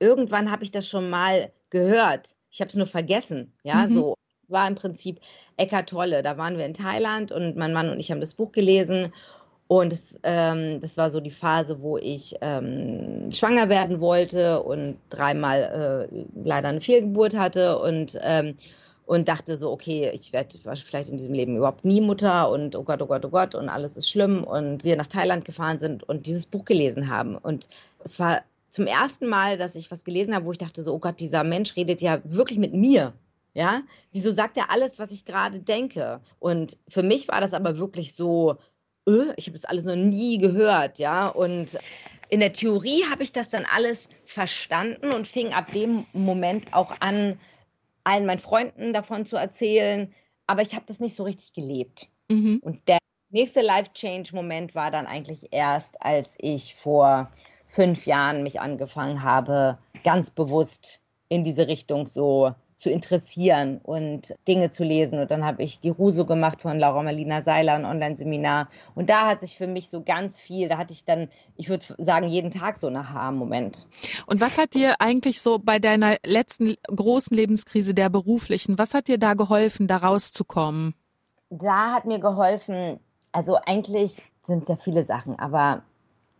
irgendwann 0.01 0.51
habe 0.51 0.65
ich 0.65 0.71
das 0.71 0.89
schon 0.89 1.11
mal 1.11 1.53
gehört. 1.71 2.35
Ich 2.51 2.61
habe 2.61 2.69
es 2.69 2.77
nur 2.77 2.87
vergessen. 2.87 3.53
Ja, 3.63 3.87
mhm. 3.87 3.95
so 3.95 4.15
war 4.49 4.67
im 4.67 4.75
Prinzip 4.75 5.21
Eckart 5.57 5.91
Tolle. 5.91 6.23
Da 6.23 6.39
waren 6.39 6.57
wir 6.57 6.67
in 6.67 6.75
Thailand 6.75 7.33
und 7.33 7.57
mein 7.57 7.73
Mann 7.73 7.91
und 7.91 8.01
ich 8.01 8.11
haben 8.11 8.21
das 8.21 8.35
Buch 8.35 8.53
gelesen 8.53 9.13
und 9.69 9.93
das, 9.93 10.19
ähm, 10.23 10.81
das 10.81 10.97
war 10.97 11.11
so 11.11 11.21
die 11.21 11.31
Phase, 11.31 11.83
wo 11.83 11.99
ich 11.99 12.37
ähm, 12.41 13.31
schwanger 13.31 13.69
werden 13.69 14.01
wollte 14.01 14.63
und 14.63 14.97
dreimal 15.11 16.09
äh, 16.11 16.25
leider 16.43 16.69
eine 16.69 16.81
Fehlgeburt 16.81 17.37
hatte 17.37 17.79
und, 17.79 18.19
ähm, 18.23 18.57
und 19.05 19.29
dachte 19.29 19.59
so, 19.59 19.71
okay, 19.71 20.11
ich 20.15 20.33
werde 20.33 20.59
vielleicht 20.59 21.11
in 21.11 21.19
diesem 21.19 21.35
Leben 21.35 21.55
überhaupt 21.55 21.85
nie 21.85 22.01
Mutter 22.01 22.51
und 22.51 22.77
oh 22.77 22.83
Gott, 22.83 23.03
oh 23.03 23.07
Gott, 23.07 23.27
oh 23.27 23.29
Gott 23.29 23.55
und 23.55 23.69
alles 23.69 23.99
ist 23.99 24.09
schlimm. 24.09 24.43
Und 24.43 24.85
wir 24.85 24.97
nach 24.97 25.07
Thailand 25.07 25.45
gefahren 25.45 25.79
sind 25.79 26.03
und 26.03 26.25
dieses 26.27 26.47
Buch 26.47 26.65
gelesen 26.65 27.11
haben. 27.11 27.37
Und 27.37 27.69
es 28.03 28.19
war 28.19 28.41
zum 28.71 28.87
ersten 28.87 29.27
Mal, 29.27 29.59
dass 29.59 29.75
ich 29.75 29.91
was 29.91 30.03
gelesen 30.05 30.35
habe, 30.35 30.47
wo 30.47 30.53
ich 30.53 30.59
dachte 30.59 30.81
so, 30.81 30.95
oh 30.95 30.99
Gott, 30.99 31.21
dieser 31.21 31.45
Mensch 31.45 31.77
redet 31.77 32.01
ja 32.01 32.21
wirklich 32.25 32.59
mit 32.59 32.73
mir. 32.73 33.13
Ja, 33.53 33.83
wieso 34.13 34.31
sagt 34.31 34.57
er 34.57 34.71
alles, 34.71 34.99
was 34.99 35.11
ich 35.11 35.25
gerade 35.25 35.61
denke? 35.61 36.21
Und 36.39 36.79
für 36.87 37.03
mich 37.03 37.29
war 37.29 37.41
das 37.41 37.55
aber 37.55 37.79
wirklich 37.79 38.15
so, 38.15 38.57
äh, 39.09 39.33
ich 39.37 39.47
habe 39.47 39.59
das 39.59 39.65
alles 39.65 39.85
noch 39.85 39.97
nie 39.97 40.39
gehört, 40.39 40.99
ja. 40.99 41.29
Und 41.29 41.79
in 42.29 42.41
der 42.41 42.53
Theorie 42.53 43.05
habe 43.11 43.23
ich 43.23 43.33
das 43.33 43.49
dann 43.49 43.65
alles 43.65 44.09
verstanden 44.25 45.13
und 45.13 45.27
fing 45.27 45.53
ab 45.55 45.73
dem 45.73 46.07
Moment 46.13 46.73
auch 46.73 46.95
an, 47.01 47.39
allen 48.05 48.27
meinen 48.27 48.39
Freunden 48.39 48.93
davon 48.93 49.27
zu 49.27 49.37
erzählen. 49.37 50.13
Aber 50.47 50.63
ich 50.63 50.75
habe 50.75 50.85
das 50.87 51.01
nicht 51.01 51.17
so 51.17 51.25
richtig 51.25 51.53
gelebt. 51.53 52.09
Mhm. 52.29 52.61
Und 52.63 52.87
der 52.89 52.99
nächste 53.31 53.61
Life-Change-Moment 53.61 54.75
war 54.75 54.91
dann 54.91 55.07
eigentlich 55.07 55.49
erst, 55.51 56.01
als 56.03 56.37
ich 56.39 56.75
vor 56.75 57.31
fünf 57.67 58.07
Jahren 58.07 58.43
mich 58.43 58.61
angefangen 58.61 59.23
habe, 59.23 59.79
ganz 60.05 60.31
bewusst 60.31 61.01
in 61.29 61.45
diese 61.45 61.69
Richtung 61.69 62.07
so 62.07 62.55
zu 62.79 62.91
interessieren 62.91 63.81
und 63.83 64.37
Dinge 64.47 64.71
zu 64.71 64.85
lesen. 64.85 65.19
Und 65.19 65.33
dann 65.33 65.45
habe 65.45 65.65
ich 65.65 65.81
die 65.81 65.89
Ruso 65.91 66.25
gemacht 66.25 66.63
von 66.63 66.79
Laura 66.79 67.03
Marlina 67.03 67.43
Seiler, 67.43 67.75
ein 67.75 67.85
Online-Seminar. 67.85 68.69
Und 68.95 69.11
da 69.11 69.27
hat 69.27 69.41
sich 69.41 69.57
für 69.57 69.67
mich 69.67 69.89
so 69.89 70.01
ganz 70.05 70.39
viel, 70.39 70.69
da 70.69 70.79
hatte 70.79 70.93
ich 70.93 71.05
dann, 71.05 71.29
ich 71.57 71.69
würde 71.69 71.85
sagen, 71.99 72.29
jeden 72.29 72.53
Tag 72.53 72.77
so 72.77 72.87
einen 72.87 72.99
Aha-Moment. 72.99 73.89
Und 74.27 74.41
was 74.41 74.59
hat 74.59 74.75
dir 74.75 75.01
eigentlich 75.01 75.41
so 75.41 75.59
bei 75.59 75.81
deiner 75.81 76.19
letzten 76.25 76.77
großen 76.87 77.37
Lebenskrise, 77.37 77.95
der 77.95 78.11
beruflichen, 78.11 78.79
was 78.79 78.95
hat 78.95 79.09
dir 79.09 79.19
da 79.19 79.35
geholfen, 79.35 79.89
da 79.89 79.97
rauszukommen? 79.97 80.95
Da 81.51 81.95
hat 81.95 82.05
mir 82.05 82.21
geholfen, 82.21 83.01
also 83.33 83.59
eigentlich 83.67 84.23
sind 84.45 84.63
es 84.63 84.69
ja 84.69 84.77
viele 84.77 85.03
Sachen, 85.03 85.37
aber 85.37 85.83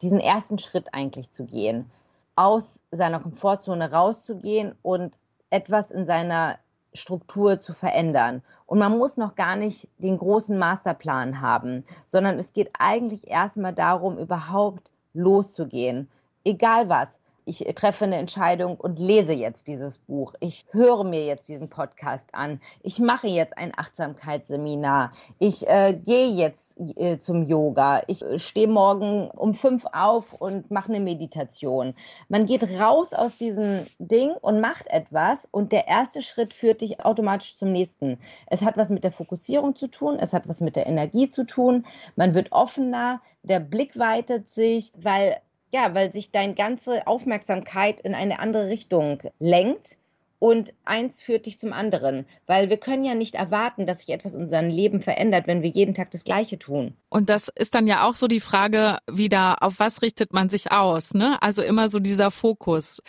diesen 0.03 0.21
ersten 0.21 0.61
Schritt 0.61 0.95
eigentlich 0.95 1.33
zu 1.33 1.45
gehen, 1.45 1.91
aus 2.37 2.81
seiner 2.93 3.19
Komfortzone 3.19 3.91
rauszugehen 3.91 4.77
und 4.83 5.17
etwas 5.51 5.91
in 5.91 6.07
seiner 6.07 6.59
Struktur 6.93 7.61
zu 7.61 7.73
verändern. 7.73 8.43
Und 8.67 8.79
man 8.79 8.97
muss 8.97 9.17
noch 9.17 9.35
gar 9.35 9.57
nicht 9.57 9.89
den 9.99 10.19
großen 10.19 10.59
Masterplan 10.59 11.41
haben, 11.41 11.85
sondern 12.07 12.39
es 12.39 12.53
geht 12.53 12.71
eigentlich 12.79 13.29
erstmal 13.29 13.75
darum, 13.75 14.19
überhaupt 14.19 14.91
loszugehen. 15.15 16.09
Egal 16.45 16.89
was 16.89 17.19
ich 17.49 17.65
treffe 17.75 18.05
eine 18.05 18.17
Entscheidung 18.17 18.77
und 18.77 18.99
lese 18.99 19.33
jetzt 19.33 19.69
dieses 19.69 19.99
Buch. 19.99 20.35
Ich 20.41 20.67
höre 20.71 21.03
mir 21.03 21.25
jetzt 21.25 21.49
diesen 21.49 21.71
Podcast 21.71 22.35
an. 22.35 22.61
Ich 22.83 22.99
mache 22.99 23.27
jetzt 23.27 23.57
ein 23.57 23.73
Achtsamkeitsseminar. 23.75 25.13
Ich 25.39 25.67
äh, 25.67 25.95
gehe 25.95 26.29
jetzt 26.29 26.79
äh, 26.79 27.19
zum 27.19 27.45
Yoga. 27.45 28.03
Ich 28.07 28.23
äh, 28.23 28.39
stehe 28.39 28.69
morgen 28.69 29.31
um 29.31 29.55
fünf 29.55 29.87
auf 29.91 30.35
und 30.35 30.71
mache 30.71 30.91
eine 30.91 31.01
Meditation. 31.01 31.95
Man 32.29 32.45
geht 32.45 32.63
raus 32.79 33.15
aus 33.15 33.39
diesem 33.39 33.87
Ding 33.99 34.33
und 34.33 34.61
macht 34.61 34.87
etwas 34.89 35.49
und 35.51 35.73
der 35.73 35.89
erste 35.89 36.21
Schritt 36.21 36.53
führt 36.53 36.83
dich 36.83 37.03
automatisch 37.03 37.57
zum 37.57 37.73
nächsten. 37.73 38.19
Es 38.47 38.63
hat 38.63 38.77
was 38.77 38.91
mit 38.91 39.05
der 39.05 39.13
Fokussierung 39.13 39.75
zu 39.75 39.89
tun. 39.89 40.19
Es 40.21 40.35
hat 40.35 40.49
was 40.49 40.61
mit 40.61 40.77
der 40.77 40.87
Energie 40.87 41.31
zu 41.31 41.47
tun. 41.47 41.87
Man 42.15 42.35
wird 42.35 42.53
offener. 42.53 43.23
Der 43.43 43.61
Blick 43.61 43.99
weitet 43.99 44.51
sich, 44.51 44.93
weil 44.97 45.41
ja, 45.73 45.95
weil 45.95 46.13
sich 46.13 46.31
deine 46.31 46.55
ganze 46.55 47.07
Aufmerksamkeit 47.07 48.01
in 48.01 48.15
eine 48.15 48.39
andere 48.39 48.69
Richtung 48.69 49.23
lenkt 49.39 49.97
und 50.39 50.73
eins 50.85 51.21
führt 51.21 51.47
dich 51.47 51.59
zum 51.59 51.73
anderen, 51.73 52.25
weil 52.47 52.71
wir 52.71 52.77
können 52.77 53.05
ja 53.05 53.15
nicht 53.15 53.35
erwarten, 53.35 53.87
dass 53.87 54.01
sich 54.01 54.11
etwas 54.11 54.35
in 54.35 54.43
unserem 54.43 54.69
Leben 54.69 55.01
verändert, 55.01 55.47
wenn 55.47 55.63
wir 55.63 55.71
jeden 55.71 55.95
Tag 55.95 56.11
das 56.11 56.25
Gleiche 56.25 56.59
tun. 56.59 56.95
Und 57.09 57.29
das 57.29 57.49
ist 57.49 57.75
dann 57.75 57.87
ja 57.87 58.09
auch 58.09 58.15
so 58.15 58.29
die 58.29 58.41
Frage 58.41 58.99
wieder, 59.11 59.63
auf 59.63 59.81
was 59.81 60.03
richtet 60.03 60.33
man 60.33 60.49
sich 60.49 60.71
aus, 60.71 61.15
ne? 61.15 61.43
Also 61.43 61.63
immer 61.63 61.89
so 61.89 61.99
dieser 61.99 62.31
Fokus. 62.31 63.03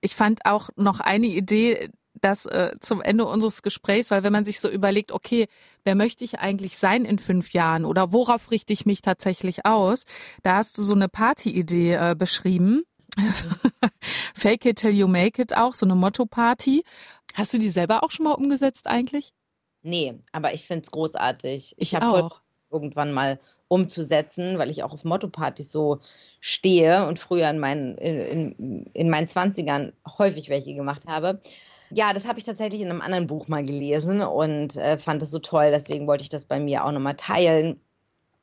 Ich 0.00 0.14
fand 0.14 0.46
auch 0.46 0.70
noch 0.76 1.00
eine 1.00 1.26
Idee, 1.26 1.90
das 2.20 2.46
äh, 2.46 2.76
zum 2.80 3.00
Ende 3.00 3.26
unseres 3.26 3.62
Gesprächs, 3.62 4.10
weil 4.10 4.22
wenn 4.22 4.32
man 4.32 4.44
sich 4.44 4.60
so 4.60 4.68
überlegt, 4.68 5.12
okay, 5.12 5.46
wer 5.84 5.94
möchte 5.94 6.24
ich 6.24 6.38
eigentlich 6.38 6.78
sein 6.78 7.04
in 7.04 7.18
fünf 7.18 7.52
Jahren 7.52 7.84
oder 7.84 8.12
worauf 8.12 8.50
richte 8.50 8.72
ich 8.72 8.86
mich 8.86 9.02
tatsächlich 9.02 9.66
aus, 9.66 10.04
da 10.42 10.56
hast 10.56 10.76
du 10.78 10.82
so 10.82 10.94
eine 10.94 11.08
Party-Idee 11.08 11.94
äh, 11.94 12.14
beschrieben. 12.16 12.82
Fake 14.34 14.64
it 14.66 14.78
till 14.78 14.92
you 14.92 15.08
make 15.08 15.40
it 15.40 15.56
auch, 15.56 15.74
so 15.74 15.86
eine 15.86 15.94
Motto-Party. 15.94 16.84
Hast 17.34 17.54
du 17.54 17.58
die 17.58 17.68
selber 17.68 18.02
auch 18.02 18.10
schon 18.10 18.24
mal 18.24 18.32
umgesetzt 18.32 18.86
eigentlich? 18.86 19.32
Nee, 19.82 20.20
aber 20.32 20.54
ich 20.54 20.66
finde 20.66 20.84
es 20.84 20.90
großartig. 20.90 21.74
Ich, 21.76 21.94
ich 21.94 21.94
habe 21.94 22.30
irgendwann 22.70 23.12
mal 23.12 23.38
umzusetzen, 23.68 24.58
weil 24.58 24.70
ich 24.70 24.82
auch 24.82 24.92
auf 24.92 25.04
Motto-Partys 25.04 25.70
so 25.70 26.00
stehe 26.40 27.06
und 27.06 27.18
früher 27.18 27.48
in 27.50 27.58
meinen, 27.58 27.96
in, 27.98 28.20
in, 28.58 28.86
in 28.92 29.10
meinen 29.10 29.26
20ern 29.26 29.92
häufig 30.18 30.48
welche 30.48 30.74
gemacht 30.74 31.06
habe. 31.06 31.40
Ja, 31.90 32.12
das 32.12 32.26
habe 32.26 32.38
ich 32.38 32.44
tatsächlich 32.44 32.80
in 32.80 32.90
einem 32.90 33.00
anderen 33.00 33.26
Buch 33.26 33.48
mal 33.48 33.64
gelesen 33.64 34.22
und 34.22 34.76
äh, 34.76 34.98
fand 34.98 35.22
das 35.22 35.30
so 35.30 35.38
toll. 35.38 35.70
Deswegen 35.70 36.06
wollte 36.06 36.22
ich 36.22 36.28
das 36.28 36.44
bei 36.44 36.60
mir 36.60 36.84
auch 36.84 36.92
nochmal 36.92 37.16
teilen. 37.16 37.80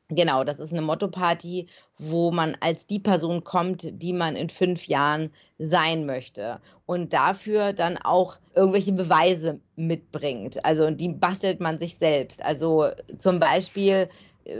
Genau, 0.10 0.44
das 0.44 0.60
ist 0.60 0.72
eine 0.72 0.84
Motto-Party, 0.84 1.68
wo 1.98 2.32
man 2.32 2.56
als 2.60 2.86
die 2.86 3.00
Person 3.00 3.44
kommt, 3.44 3.90
die 3.92 4.14
man 4.14 4.36
in 4.36 4.50
fünf 4.50 4.86
Jahren 4.86 5.32
sein 5.58 6.06
möchte. 6.06 6.62
Und 6.86 7.14
dafür 7.14 7.74
dann 7.74 7.98
auch 7.98 8.38
irgendwelche 8.54 8.94
Beweise 8.94 9.60
mitbringt. 9.76 10.64
Also, 10.64 10.92
die 10.92 11.10
bastelt 11.10 11.60
man 11.60 11.80
sich 11.80 11.98
selbst. 11.98 12.44
Also 12.44 12.90
zum 13.18 13.40
Beispiel 13.40 14.10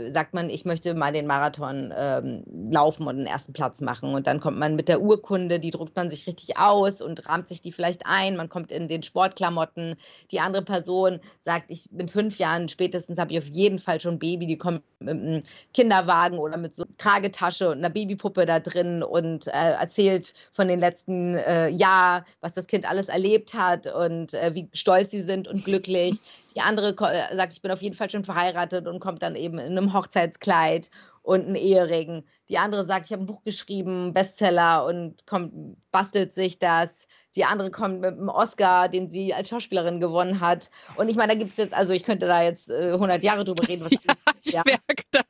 sagt 0.08 0.34
man, 0.34 0.50
ich 0.50 0.64
möchte 0.64 0.94
mal 0.94 1.12
den 1.12 1.26
Marathon 1.26 1.92
ähm, 1.96 2.42
laufen 2.70 3.06
und 3.06 3.18
den 3.18 3.26
ersten 3.26 3.52
Platz 3.52 3.80
machen. 3.80 4.14
Und 4.14 4.26
dann 4.26 4.40
kommt 4.40 4.58
man 4.58 4.74
mit 4.74 4.88
der 4.88 5.00
Urkunde, 5.00 5.60
die 5.60 5.70
druckt 5.70 5.94
man 5.94 6.10
sich 6.10 6.26
richtig 6.26 6.56
aus 6.58 7.00
und 7.00 7.28
rahmt 7.28 7.46
sich 7.46 7.60
die 7.60 7.70
vielleicht 7.70 8.04
ein. 8.04 8.36
Man 8.36 8.48
kommt 8.48 8.72
in 8.72 8.88
den 8.88 9.04
Sportklamotten. 9.04 9.94
Die 10.32 10.40
andere 10.40 10.64
Person 10.64 11.20
sagt, 11.40 11.70
ich 11.70 11.88
bin 11.90 12.08
fünf 12.08 12.38
Jahren 12.38 12.68
spätestens, 12.68 13.18
habe 13.18 13.32
ich 13.32 13.38
auf 13.38 13.48
jeden 13.48 13.78
Fall 13.78 14.00
schon 14.00 14.18
Baby. 14.18 14.46
Die 14.46 14.58
kommt 14.58 14.82
mit 14.98 15.10
einem 15.10 15.40
Kinderwagen 15.72 16.38
oder 16.38 16.56
mit 16.56 16.74
so 16.74 16.84
Tragetasche 16.98 17.68
und 17.68 17.78
einer 17.78 17.90
Babypuppe 17.90 18.44
da 18.44 18.58
drin 18.58 19.04
und 19.04 19.46
äh, 19.46 19.50
erzählt 19.50 20.34
von 20.50 20.66
den 20.66 20.80
letzten 20.80 21.36
äh, 21.36 21.68
Jahr, 21.68 22.24
was 22.40 22.54
das 22.54 22.66
Kind 22.66 22.88
alles 22.88 23.08
erlebt 23.08 23.54
hat 23.54 23.86
und 23.86 24.34
äh, 24.34 24.52
wie 24.54 24.68
stolz 24.72 25.12
sie 25.12 25.22
sind 25.22 25.46
und 25.46 25.64
glücklich. 25.64 26.16
Die 26.56 26.62
andere 26.62 26.96
äh, 27.12 27.36
sagt, 27.36 27.52
ich 27.52 27.60
bin 27.60 27.70
auf 27.70 27.82
jeden 27.82 27.94
Fall 27.94 28.08
schon 28.08 28.24
verheiratet 28.24 28.86
und 28.86 28.98
kommt 28.98 29.22
dann 29.22 29.36
eben 29.36 29.58
in 29.58 29.76
einem 29.76 29.92
Hochzeitskleid 29.92 30.90
und 31.22 31.42
einen 31.44 31.54
Ehering. 31.54 32.24
Die 32.48 32.56
andere 32.56 32.86
sagt, 32.86 33.06
ich 33.06 33.12
habe 33.12 33.24
ein 33.24 33.26
Buch 33.26 33.42
geschrieben, 33.44 34.14
Bestseller 34.14 34.86
und 34.86 35.26
kommt, 35.26 35.76
bastelt 35.92 36.32
sich 36.32 36.58
das. 36.58 37.08
Die 37.34 37.44
andere 37.44 37.70
kommt 37.70 38.00
mit 38.00 38.14
einem 38.14 38.30
Oscar, 38.30 38.88
den 38.88 39.10
sie 39.10 39.34
als 39.34 39.50
Schauspielerin 39.50 40.00
gewonnen 40.00 40.40
hat. 40.40 40.70
Und 40.96 41.10
ich 41.10 41.16
meine, 41.16 41.34
da 41.34 41.38
gibt 41.38 41.50
es 41.50 41.58
jetzt, 41.58 41.74
also 41.74 41.92
ich 41.92 42.04
könnte 42.04 42.26
da 42.26 42.42
jetzt 42.42 42.70
äh, 42.70 42.92
100 42.92 43.22
Jahre 43.22 43.44
drüber 43.44 43.68
reden. 43.68 43.84
Was 43.84 43.90
ja, 43.92 44.24
ich 44.42 44.52
ja. 44.54 44.62
merke 44.64 45.04
das. 45.10 45.24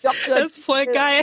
Das 0.00 0.46
ist 0.46 0.64
voll 0.64 0.86
geil. 0.86 1.22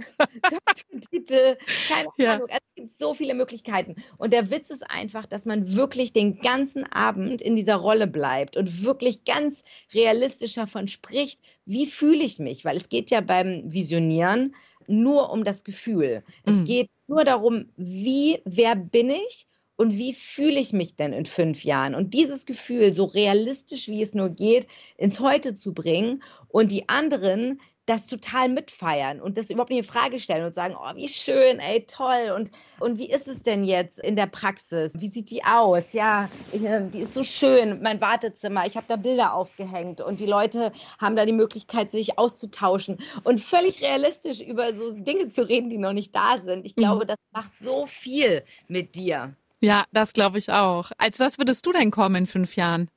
Doktortitel, 0.50 1.56
keine 1.88 2.08
ja. 2.18 2.34
Ahnung. 2.34 2.48
Es 2.50 2.74
gibt 2.74 2.92
so 2.92 3.14
viele 3.14 3.34
Möglichkeiten. 3.34 3.96
Und 4.18 4.32
der 4.32 4.50
Witz 4.50 4.70
ist 4.70 4.88
einfach, 4.90 5.26
dass 5.26 5.44
man 5.44 5.76
wirklich 5.76 6.12
den 6.12 6.40
ganzen 6.40 6.84
Abend 6.84 7.42
in 7.42 7.56
dieser 7.56 7.76
Rolle 7.76 8.06
bleibt 8.06 8.56
und 8.56 8.84
wirklich 8.84 9.24
ganz 9.24 9.64
realistisch 9.92 10.54
davon 10.54 10.88
spricht, 10.88 11.40
wie 11.64 11.86
fühle 11.86 12.24
ich 12.24 12.38
mich? 12.38 12.64
Weil 12.64 12.76
es 12.76 12.88
geht 12.88 13.10
ja 13.10 13.20
beim 13.20 13.64
Visionieren 13.72 14.54
nur 14.86 15.30
um 15.30 15.44
das 15.44 15.64
Gefühl. 15.64 16.24
Mhm. 16.44 16.52
Es 16.52 16.64
geht 16.64 16.90
nur 17.06 17.24
darum, 17.24 17.70
wie, 17.76 18.40
wer 18.44 18.76
bin 18.76 19.10
ich? 19.10 19.46
und 19.80 19.96
wie 19.96 20.12
fühle 20.12 20.60
ich 20.60 20.74
mich 20.74 20.94
denn 20.94 21.14
in 21.14 21.24
fünf 21.24 21.64
Jahren? 21.64 21.94
Und 21.94 22.12
dieses 22.12 22.44
Gefühl, 22.44 22.92
so 22.92 23.06
realistisch 23.06 23.88
wie 23.88 24.02
es 24.02 24.12
nur 24.12 24.28
geht, 24.28 24.66
ins 24.98 25.20
Heute 25.20 25.54
zu 25.54 25.72
bringen 25.72 26.22
und 26.48 26.70
die 26.70 26.90
anderen 26.90 27.62
das 27.90 28.06
total 28.06 28.48
mitfeiern 28.48 29.20
und 29.20 29.36
das 29.36 29.50
überhaupt 29.50 29.70
nicht 29.70 29.84
in 29.84 29.92
Frage 29.92 30.20
stellen 30.20 30.46
und 30.46 30.54
sagen, 30.54 30.76
oh, 30.78 30.94
wie 30.94 31.08
schön, 31.08 31.58
ey, 31.58 31.84
toll. 31.86 32.32
Und, 32.36 32.52
und 32.78 33.00
wie 33.00 33.10
ist 33.10 33.26
es 33.26 33.42
denn 33.42 33.64
jetzt 33.64 33.98
in 33.98 34.14
der 34.14 34.26
Praxis? 34.26 34.92
Wie 35.00 35.08
sieht 35.08 35.30
die 35.30 35.44
aus? 35.44 35.92
Ja, 35.92 36.30
ich, 36.52 36.62
äh, 36.62 36.88
die 36.88 37.00
ist 37.00 37.14
so 37.14 37.24
schön, 37.24 37.82
mein 37.82 38.00
Wartezimmer. 38.00 38.64
Ich 38.64 38.76
habe 38.76 38.86
da 38.88 38.94
Bilder 38.94 39.34
aufgehängt 39.34 40.00
und 40.00 40.20
die 40.20 40.26
Leute 40.26 40.70
haben 41.00 41.16
da 41.16 41.26
die 41.26 41.32
Möglichkeit, 41.32 41.90
sich 41.90 42.16
auszutauschen 42.16 42.98
und 43.24 43.40
völlig 43.40 43.82
realistisch 43.82 44.40
über 44.40 44.72
so 44.72 44.94
Dinge 44.94 45.26
zu 45.26 45.48
reden, 45.48 45.68
die 45.68 45.78
noch 45.78 45.92
nicht 45.92 46.14
da 46.14 46.36
sind. 46.40 46.64
Ich 46.64 46.76
glaube, 46.76 47.04
mhm. 47.04 47.08
das 47.08 47.18
macht 47.32 47.58
so 47.58 47.86
viel 47.86 48.44
mit 48.68 48.94
dir. 48.94 49.34
Ja, 49.60 49.84
das 49.92 50.12
glaube 50.12 50.38
ich 50.38 50.52
auch. 50.52 50.92
Als 50.96 51.18
was 51.18 51.38
würdest 51.38 51.66
du 51.66 51.72
denn 51.72 51.90
kommen 51.90 52.14
in 52.14 52.26
fünf 52.28 52.54
Jahren? 52.54 52.88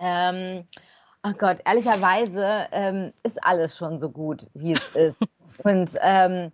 Ähm, 0.00 0.66
Ach 1.28 1.36
Gott, 1.38 1.56
ehrlicherweise 1.64 2.68
ähm, 2.70 3.12
ist 3.24 3.42
alles 3.42 3.76
schon 3.76 3.98
so 3.98 4.10
gut, 4.10 4.46
wie 4.54 4.74
es 4.74 4.88
ist. 4.90 5.18
Und 5.64 5.98
ähm, 6.00 6.52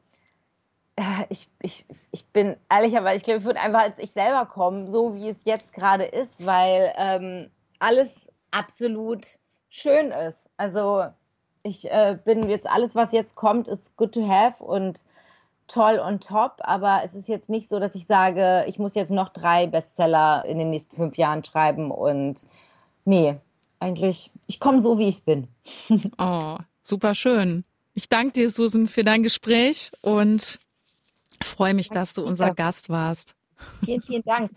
äh, 0.97 1.27
ich, 1.29 1.51
ich, 1.61 1.85
ich 2.11 2.25
bin 2.29 2.57
ehrlicherweise, 2.71 3.17
ich 3.17 3.23
glaube, 3.23 3.41
ich 3.41 3.45
würde 3.45 3.61
einfach 3.61 3.83
als 3.83 3.99
ich 3.99 4.13
selber 4.13 4.47
kommen, 4.47 4.89
so 4.89 5.15
wie 5.15 5.29
es 5.29 5.45
jetzt 5.45 5.75
gerade 5.75 6.05
ist, 6.05 6.47
weil 6.47 6.91
ähm, 6.97 7.51
alles 7.81 8.33
absolut 8.51 9.27
schön 9.69 10.11
ist. 10.11 10.49
Also 10.57 11.05
ich 11.65 11.91
äh, 11.91 12.17
bin 12.25 12.49
jetzt, 12.49 12.67
alles, 12.67 12.95
was 12.95 13.13
jetzt 13.13 13.35
kommt, 13.35 13.69
ist 13.69 13.95
good 13.99 14.15
to 14.15 14.27
have 14.27 14.65
und 14.65 15.05
toll 15.69 15.99
und 15.99 16.27
top, 16.27 16.61
aber 16.61 17.03
es 17.05 17.15
ist 17.15 17.29
jetzt 17.29 17.51
nicht 17.51 17.69
so, 17.69 17.79
dass 17.79 17.95
ich 17.95 18.07
sage, 18.07 18.65
ich 18.67 18.79
muss 18.79 18.95
jetzt 18.95 19.13
noch 19.13 19.29
drei 19.29 19.67
Bestseller 19.67 20.47
in 20.47 20.59
den 20.59 20.71
nächsten 20.71 20.97
fünf 20.97 21.19
Jahren 21.19 21.45
schreiben 21.45 21.91
und 21.91 22.47
nee, 23.05 23.39
eigentlich, 23.83 24.31
ich 24.47 24.59
komme 24.61 24.81
so, 24.81 24.99
wie 24.99 25.09
ich 25.09 25.25
bin. 25.25 25.49
oh, 26.18 26.57
super 26.81 27.14
schön. 27.14 27.64
Ich 27.95 28.09
danke 28.09 28.33
dir, 28.33 28.51
Susan, 28.51 28.87
für 28.87 29.05
dein 29.05 29.23
Gespräch 29.23 29.90
und 30.01 30.59
freue 31.42 31.75
mich, 31.75 31.90
dass 31.90 32.14
du 32.14 32.23
unser 32.23 32.55
Gast 32.55 32.88
warst. 32.88 33.35
Vielen, 33.85 34.03
vielen 34.03 34.23
Dank. 34.25 34.51